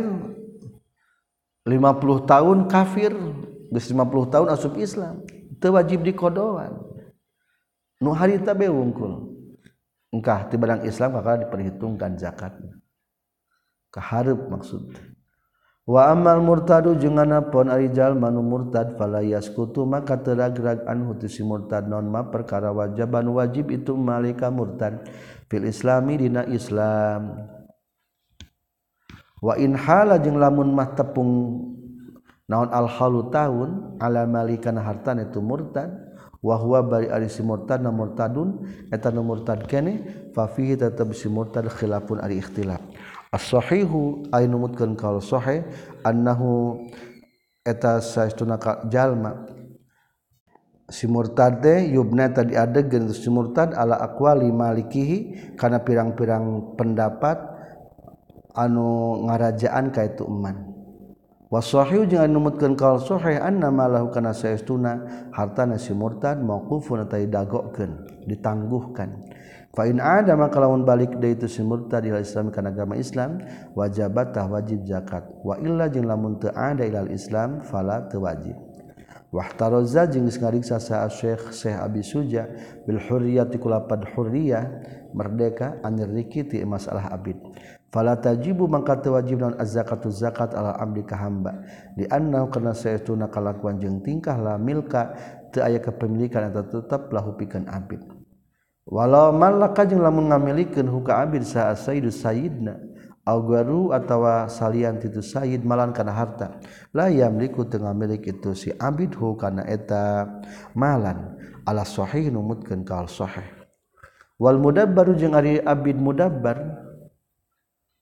[1.69, 3.13] 50 tahun kafir,
[3.69, 5.21] geus 50 tahun asup Islam,
[5.61, 6.81] teu wajib dikodoan.
[8.01, 9.37] Nu harita be wungkul.
[10.09, 12.81] Engkah ti barang Islam bakal diperhitungkan zakatnya.
[13.93, 15.18] Kaharep maksudnya.
[15.89, 21.41] wa amal murtadu jeung anapon ari jalma nu murtad fala yaskutu maka teragrag anhu si
[21.41, 21.89] murtad.
[21.89, 25.09] Non ma perkara wajiban wajib itu malika murtad.
[25.49, 27.49] Fil islami dina islam.
[29.41, 31.33] Wa in hala jeung lamun mah tepung
[32.45, 35.89] naon al halu taun ala malikan hartan itu murtad.
[36.39, 38.63] Wa huwa bari ari si murtad na murtadun
[38.93, 40.05] eta murtad kene
[40.37, 42.79] fa fihi tetep si murtad khilafun ari ikhtilaf.
[43.33, 45.65] as-sahihu ay numutkeun kaul sahih
[46.05, 46.81] annahu
[47.67, 48.57] eta saestuna
[48.89, 49.45] jalma.
[50.89, 57.37] Si murtad teh yubna tadi adegeun si murtad ala aqwali malikihi kana pirang-pirang pendapat
[58.57, 60.65] anu ngarajaan ka itu eman
[61.53, 67.21] wasahihu jeung anu numutkeun kaul sahih anna malahu kana saestuna hartana si murtad mauqufun eta
[67.21, 69.29] didagokeun ditangguhkan.
[69.79, 73.39] Fain ada maka lawan balik dari itu si murtad ila Islam kana agama Islam
[73.79, 75.23] wajabatah wajib zakat.
[75.47, 78.59] Wa illa jeung lamun teu ada ila Islam fala teu wajib.
[79.31, 82.51] Wahtaroza jeung geus ngariksa sa Syekh Syekh Abi Suja
[82.91, 84.67] bil hurriyati kulapad hurriyah
[85.15, 87.39] merdeka anir rikiti masalah abid.
[87.95, 91.55] Fala tajibu mangka teu wajib naon az-zakatu zakat ala abdi ka hamba.
[91.95, 95.15] Di annahu kana saytuna kalakuan jeung tingkah la milka
[95.55, 98.18] teu aya kepemilikan atau tetep lahu pikeun abid
[98.89, 102.81] walau malaka jeung lamun ngamilikeun huka abid sa sayyidu sayyidna
[103.29, 106.57] au garu atawa salian titu sayyid malan kana harta
[106.97, 110.25] la yamliku teu ngamilik itu si abid hu kana eta
[110.73, 111.37] malan.
[111.69, 113.45] Ala sahih numutkeun ka sahih.
[114.41, 116.57] Wal mudabbaru jeung ari abid mudabbar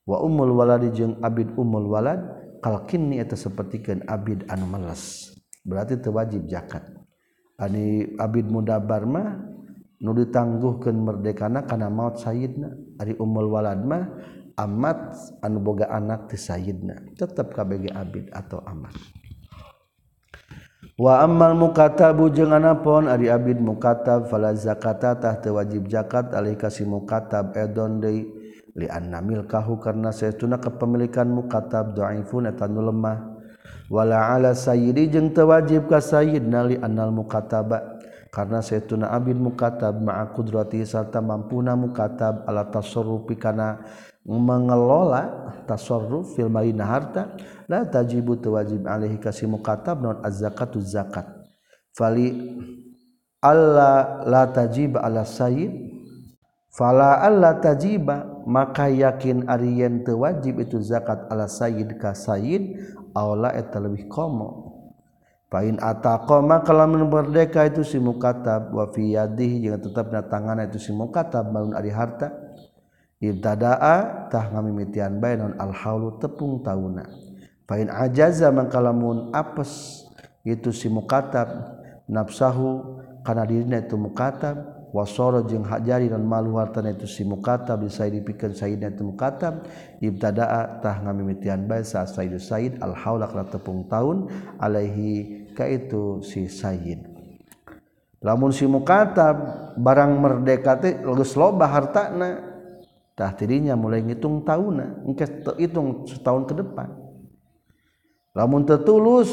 [0.06, 2.22] wa ummul waladi jeung abid ummul walad
[2.62, 5.34] kalkinni eta sapertikeun abid anu meles
[5.66, 6.86] berarti teu wajib zakat.
[7.58, 9.34] Ani abid mudabbar mah
[10.02, 13.00] nu ditangguhkan merdekana karena maut Sayyidna.
[13.00, 14.04] Ari Umul Waladmah
[14.56, 17.16] amat anu boga anak ti Sayyidna.
[17.16, 18.96] Tetap KBG Abid atau amat
[20.96, 26.56] wa amal mukatabu jeung anapon ari abid mukatab fala zakata tah teu wajib zakat alih
[26.56, 28.32] ka si mukatab edon deui.
[28.76, 33.40] Li anna milkahu karna saestuna kepemilikan mukatab dhaifun eta nu lemah.
[33.88, 37.95] Wala ala sayyidi jeung teu wajib ka sayyidna li annal mukataba.
[38.30, 43.80] Karna saestuna abid mukatab ma'a qudrati sarta mampuna mukatab ala tasarrufi kana
[44.26, 47.38] mengelola tasarruf fil malina harta
[47.70, 51.26] la tajibu wajib alaihi kasih mukatab non az-zakat zakat.
[51.94, 52.34] Fali
[53.40, 55.70] alla la tajiba ala sayyid
[56.74, 62.76] fala alla tajiba maka yakin ariyen teu wajib itu zakat ala sayyid ka sayyid
[63.16, 64.75] aula eta lebih komo
[65.46, 70.82] Pain ataqa maka lamun merdeka itu si mukatab wa fi yadihi jeung tetepna tanganna itu
[70.82, 72.34] si mukatab malun ari harta.
[73.16, 77.08] Ibtadaa tah ngamimitian bae non al haulu tepung tauna.
[77.64, 80.04] Pain ajaza maka lamun apes
[80.42, 81.48] itu si mukatab
[82.10, 84.75] nafsahu kana dirina itu mukatab.
[84.96, 89.68] Wasoro jeung hajari dan malu hartana itu si mukatab bisa dipikeun sayyidna itu mukatab
[90.00, 96.24] ibtadaa tah ngamimitian bae sa sayyid sayyid al haula kana tepung taun alaihi ka itu
[96.24, 97.04] si sayyid
[98.24, 99.36] lamun si mukatab
[99.76, 102.56] barang merdeka teh geus loba hartana
[103.16, 105.08] dirinya mulai ngitung tahun
[105.56, 106.92] hitung setahun ke depan.
[108.36, 109.32] Namun tertulus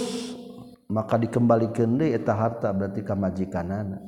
[0.88, 3.99] maka dikembalikan deeta harta berarti majikan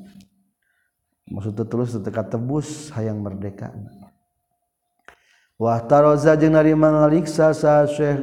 [1.29, 3.73] maksudnya terus teteka tebus hayang merdeka.
[5.55, 8.19] Wah taroza jeung narima ngaliksa sa Syekh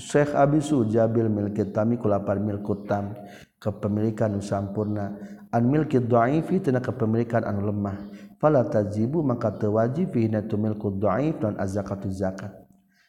[0.00, 3.14] Syekh Abi Suja bil milki tami kulapan milkutam
[3.62, 5.14] kepemilikan nu sampurna.
[5.54, 7.96] An milki dhaifi tina kepemilikan anu lemah.
[8.42, 12.50] Fala tajibu maka teu wajib tu na milku dhaif dan azakat zakat.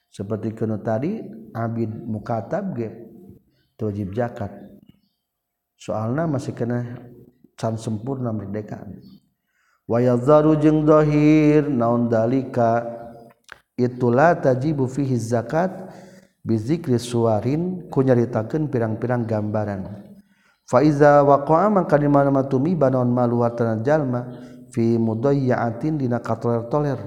[0.10, 1.22] Seperti kena tadi
[1.54, 2.90] abid mukatab ge
[3.82, 4.52] wajib zakat.
[5.80, 7.02] Soalna masih kena
[7.60, 9.04] can sempurna merdekaan
[9.90, 12.86] wayazaru jeung dohir naon dalika?
[13.80, 15.72] Itulah tajibu fihi zakat
[16.44, 20.04] bizikri suwarin ku nyaritakeun pirang-pirang gambaran.
[20.68, 24.36] Fa iza waqa'a mangka di mana-mana tumiba naon malu hartana jalma
[24.76, 27.00] fi mudayyaatin dina katoler-toler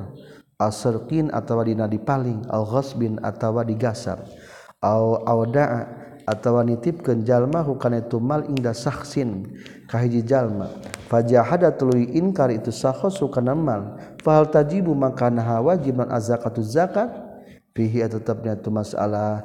[0.57, 4.24] asrqin atawa dina dipaling al ghasbin atawa digasar.
[4.80, 9.47] Au audaa atawa nitip kenjallma bukan itu mal indah saksin
[9.91, 10.70] kahiji jalma
[11.12, 14.01] fajahada tului inkar itu sakho sukana mal.
[14.25, 17.12] Fahal tajibu makanaha wajib non azakatu zakat.
[17.77, 19.45] Fihi tetapnya itu masalah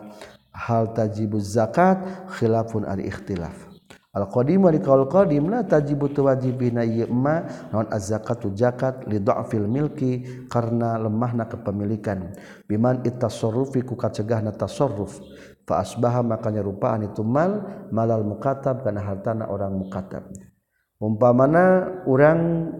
[0.56, 2.00] hal tajibu zakat
[2.40, 3.68] khilafun ari ikhtilaf.
[4.16, 7.44] Al qadim wa qaul qadim la tajibu tawajibina yema
[7.76, 12.32] non azakatu zakat li dha'fil milki karena lemahna kepemilikan.
[12.68, 15.20] Biman itasarrufi ku kacegahna tasarruf.
[15.68, 20.24] Fa asbaha makanya rupaan itu mal malal mukatab kana hartana orang mukatab.
[20.97, 22.72] Umpamana urang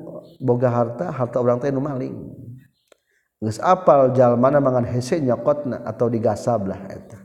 [0.42, 2.16] boga harta harta urang teh nu maling.
[3.38, 7.22] Geus apal jalmana mangan hese nyokotna atau digasab lah eta.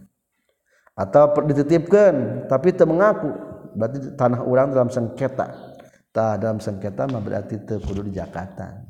[0.92, 3.32] Atau dititipkeun tapi teu mengaku
[3.72, 5.72] berarti tanah orang dalam sengketa.
[6.12, 8.84] Tak dalam sengketa mah berarti terkudu di Jakarta.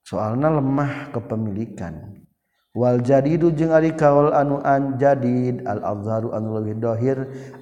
[0.00, 2.21] Soalnya lemah kepemilikan
[2.72, 7.18] Wal jadidu jeung ari kaul anu an jadid al azharu anu leuwih dohir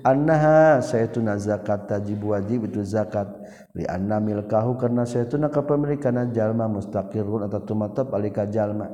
[0.06, 3.26] annaha saytuna zakat tajib wajib itu zakat.
[3.74, 8.86] Li anna milkahu karena saytuna kapemilikana jalma mustaqirun atau tumatap alika jalma.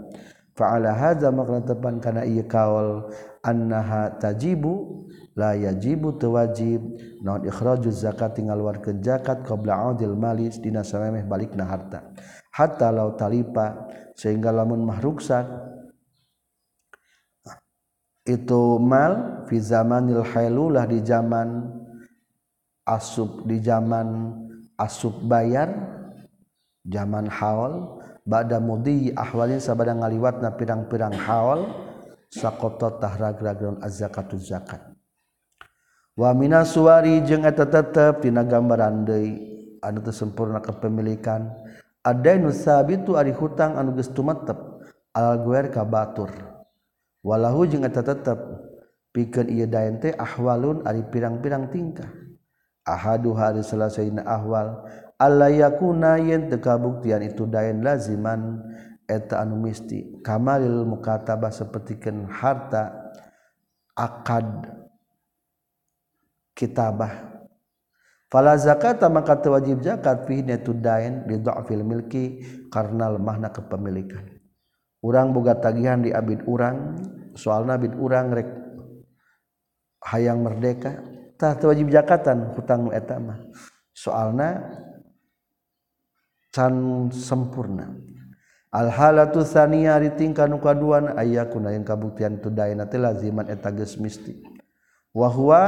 [0.57, 3.12] Fa ala hadza maqna tepan kana ieu kaul
[3.45, 5.05] annaha tajibu
[5.37, 6.81] la yajibu tu wajib.
[7.21, 12.09] Naon ikhraju zakat tinggal warkeun zakat qabla audil mali dina samemeh balikna harta.
[12.57, 13.85] Hatta law talipa
[14.17, 15.76] sehingga lamun mahruksak
[18.27, 21.70] itu mal fi zamanil hailulah di zaman
[22.83, 24.35] asub di zaman
[24.77, 25.70] asub bayar
[26.83, 28.03] zaman haul.
[28.27, 31.62] Ba'da mudi ahwalin sabada ngaliwatna pirang-pirang haul
[32.27, 34.83] saqata tahragragraun az-zakatu zakat.
[36.18, 39.31] Wa mina suwari jeung eta tetep dina gambaran deui
[39.79, 41.55] anu teu sempurna kepemilikan.
[42.03, 44.59] Adainu sabitu ari hutang anu geus tumetep
[45.14, 46.56] al guer ka batur.
[47.27, 48.39] Walahu jeung eta tetep.
[49.11, 52.07] Pikeun ieu daen teh ahwalun ari pirang-pirang tingkah.
[52.87, 54.87] Ahadu hari selasaina ahwal.
[55.18, 58.62] Alla yakuna yen teu kabuktian itu daen laziman.
[59.09, 63.11] Eta anu misti kamalil mukatabah sapertikeun harta
[63.97, 64.70] akad
[66.55, 67.41] kitabah.
[68.27, 72.43] Fala zakata maka wajib zakat fi tudain di dha'fil milki
[72.74, 74.36] karena lemahna kepemilikan
[75.05, 76.97] urang boga tagihan di abid urang
[77.36, 78.49] soalna abid urang rek
[80.07, 81.03] hayang merdeka.
[81.36, 83.36] Tah wajib jakatan hutang eta mah.
[83.92, 84.64] Soalna
[86.49, 87.92] can sempurna.
[88.72, 93.72] Alhalatu tsaniya ari tingkah nu kaduan aya kuna yang kabuktian tu daina teh laziman eta
[93.72, 94.36] geus mistik
[95.16, 95.62] wa huwa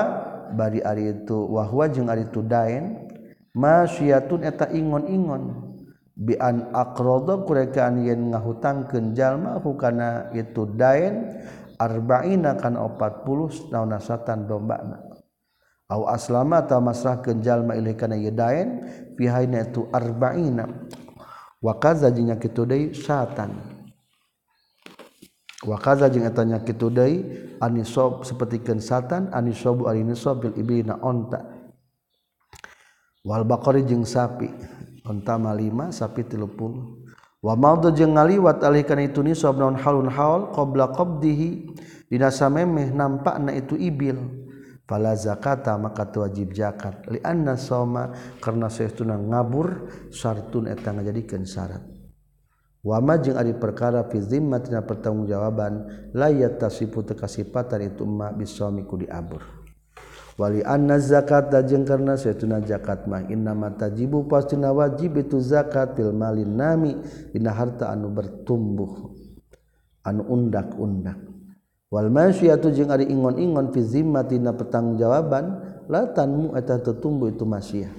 [0.52, 3.08] bari ari itu wa huwa jeung ari tu dain
[3.56, 5.67] masyiatun eta ingon-ingon.
[6.18, 11.38] Bi an aqrada kurekaan yen ngahutangkeun jalma hukana itu dain
[11.78, 14.98] arba'ina kan 40 naon satan dombana.
[15.88, 18.82] Au aslama ta masrahkeun jalma ilaih kana ieu dain
[19.14, 20.66] fi haina itu arba'ina.
[21.62, 23.78] Wa kaza jeung kitu deui satan
[25.66, 27.26] wakaza jeung etanya kitu deui
[27.58, 31.46] anisob sapertikeun satan anisobu ari nisab bil ibina onta.
[33.26, 34.46] Wal baqari jeung sapi
[35.08, 40.52] ontama 5 sapi 30 wa maudu jeung ngaliwat alih kana itu nisab naon halun haul
[40.52, 41.50] qabla qabdihi.
[42.08, 44.16] Dina samemeh nampakna itu ibil.
[44.88, 47.04] Fala zakata maka wajib zakat.
[47.12, 48.08] Li anna soma
[48.40, 51.84] karena saestuna ngabur syartun eta ngajadikeun syarat.
[52.80, 55.74] Wama jeung ari perkara fi zimmatina pertanggungjawaban
[56.16, 59.57] la yatasifu tekasipatan itu ma bisomi ku diabur.
[60.38, 63.26] wali anna zakat jeung karena saytuna zakat mah.
[63.26, 66.94] Inna matajibu pastina wajib itu zakat fil malin nami.
[67.34, 69.18] Dina harta anu bertumbuh
[70.06, 71.18] anu undak-undak.
[71.90, 75.44] Wal masyiyatu jeung ari ingon-ingon fi zimmati dina pertanggungjawaban
[75.90, 77.90] la tanmu eta tetumbuh itu masyiyah.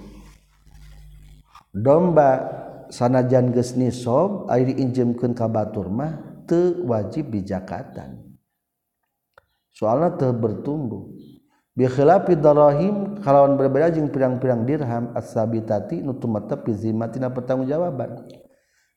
[1.76, 2.32] Domba
[2.88, 8.40] sanajan geus nisab ari diinjemkeun ka batur mah teu wajib di jakatan
[9.70, 11.18] soalnya teu bertumbuh.
[11.80, 18.27] bikhilafi darahim kalawan berbeda jeung pirang-pirang dirham as-sabitati nu tumetep zimmatina pertanggungjawaban.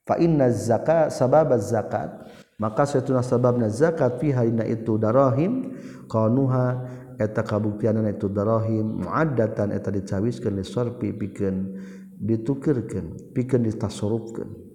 [0.03, 2.11] Fa inna zakat sabab zakat
[2.59, 5.79] maka satuna sababna zakat fi halina itu darahim
[6.11, 6.83] qanuha
[7.15, 11.79] eta kabuktianan itu darahim muaddatan eta dicawiskeun li sarfi pikeun
[12.19, 14.72] ditukirkeun pikeun ditasarrufkeun.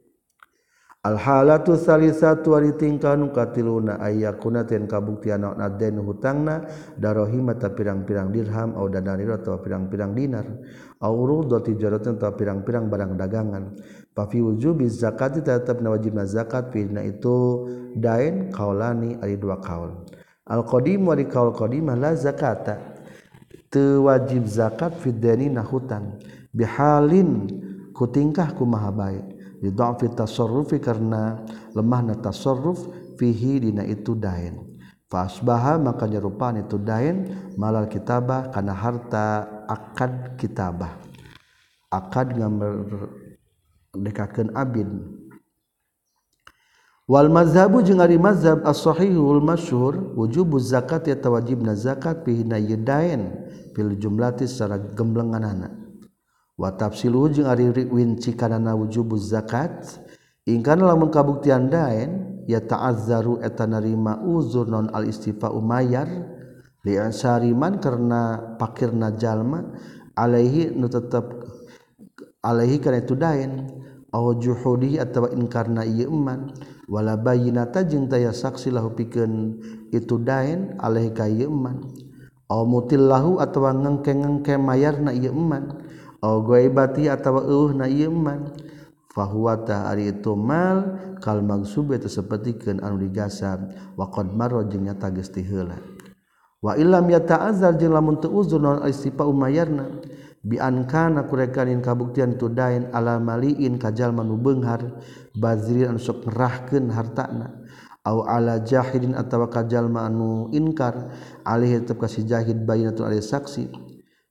[1.09, 5.41] Alhalatu salisatu ari tingkah nu katiluna ayyakuna ten kabuktian
[6.05, 6.69] hutangna
[7.01, 10.45] darohima ta pirang-pirang dirham au danarira ta pirang-pirang dinar.
[11.01, 13.81] Au rudati jaratan ta pirang-pirang barang dagangan.
[14.13, 17.65] Fa fi wujubi zakati tetep wajibna zakat fina itu
[17.97, 20.05] dain kaulani ari dua kaul.
[20.45, 23.01] Al qadim wa kaul qadimah la zakata.
[23.73, 26.21] Teu wajib zakat fi dani na hutang.
[26.53, 27.49] Bihalin
[27.97, 29.38] ku tingkah kumaha baik.
[29.63, 31.45] lidhafi tasarrufi karena
[31.75, 32.87] lemahna tasarruf
[33.19, 34.69] fihi dina itu dain.
[35.09, 41.01] Fasbaha maka nyerupaan itu dain malal kitabah karena harta akad kitabah.
[41.89, 44.85] Akad ngamerdekakeun abid.
[47.09, 53.49] Wal mazhabu jeung ari mazhab as-sahihul masyhur wujubu zakat ya tawajibna zakat fihi na yadain
[53.73, 55.88] fil jumlati secara gemblenganana.
[56.59, 60.03] watafsilu jeung ari winci kana wujubuz zakat.
[60.45, 66.11] Ingkana lamun kabuktian daen ya ta'azzaru eta narima uzur non al istifa umayar.
[66.83, 69.63] Li ansariman karena pakirna jalma
[70.19, 71.25] alaihi nu tetep
[72.45, 73.53] alaihi kana itu daen.
[74.09, 76.49] Aw juhudi atawa inkarna ieu iman
[76.89, 79.61] wala bayyinata jeung taya saksi lahu pikeun
[79.93, 81.85] itu daen alaihi ka ieu iman
[82.49, 85.77] aw mutillahu atawa ngengke-ngengke mayarna ieu iman
[88.11, 88.41] man.
[89.19, 93.67] Bahwata itu mal kal mangsub itu sepertikan anu digasab
[93.99, 95.75] waqad marra jeung nyata geus tiheula
[96.63, 99.91] wa illam yata'azzar lamun teu uzur istifa umayarna
[100.47, 105.03] bi an kana kurekanin kabuktian tudain ala maliin kajal manu benghar
[105.35, 107.67] bazrin anu sok ngerahkeun hartana.
[108.07, 111.11] Aw ala jahidin atawa kajal manu inkar
[111.43, 113.88] alih tetap kasih jahid bayinatul alih saksi.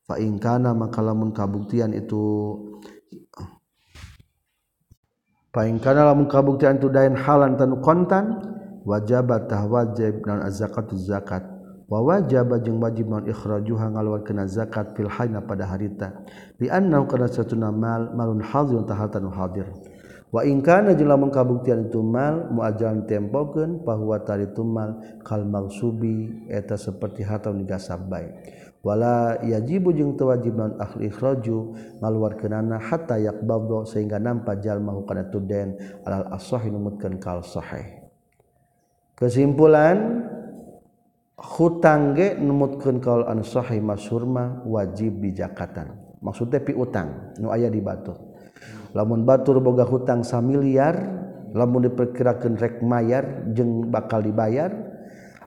[0.08, 2.56] kana maka lamun kabuktian itu
[5.52, 8.40] faingkana lamun kabuktian itu dain halan tanu kontan
[8.88, 10.88] wajabat tah wajib non zakat.
[10.96, 11.44] Zakat
[11.92, 16.24] wa wajib jeung wajib non ikhrajuha ngaluarkeun zakat fil hayna pada harita.
[16.64, 19.68] Li annahu kana satuna mal malun hadirun tahatan hadir.
[20.32, 25.44] Wa in kana jeung lamun kabuktian itu mal muajalan tempokeun bahwa tari itu mal kal
[25.44, 28.32] magsubi eta seperti hatam digasab baik
[28.88, 35.28] wala yajibu jeung teu wajib non ahli ikhraju ngaluarkeunana hatta yaqbadha sehingga nampa jalma kana
[35.28, 35.76] tuden
[36.08, 38.08] alal ashahi numutkeun kal sahih.
[39.20, 40.24] Kesimpulan
[41.36, 44.24] hutang ge numutkeun kaul an sahih masyhur
[44.64, 48.16] wajib bijakatan maksudnya pi utang nu aya di batur.
[48.96, 50.96] Lamun batur boga hutang samiliar
[51.52, 54.72] lamun diperkirakan rek mayar jeung bakal dibayar.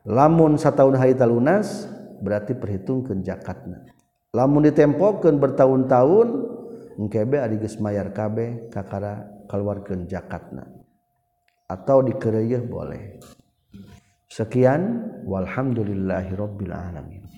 [0.04, 1.88] Lamun sataun harita lunas
[2.20, 3.84] berarti perhitungkan jakatna
[4.30, 6.28] lamun ditempokan bertahun-tahun
[7.00, 10.80] ngkebe ari geus mayar kabeh kakara kaluarkeun jakatna
[11.70, 13.22] atau dikereyeh boleh.
[14.30, 17.19] Sekian walhamdulillahirabbil alamin.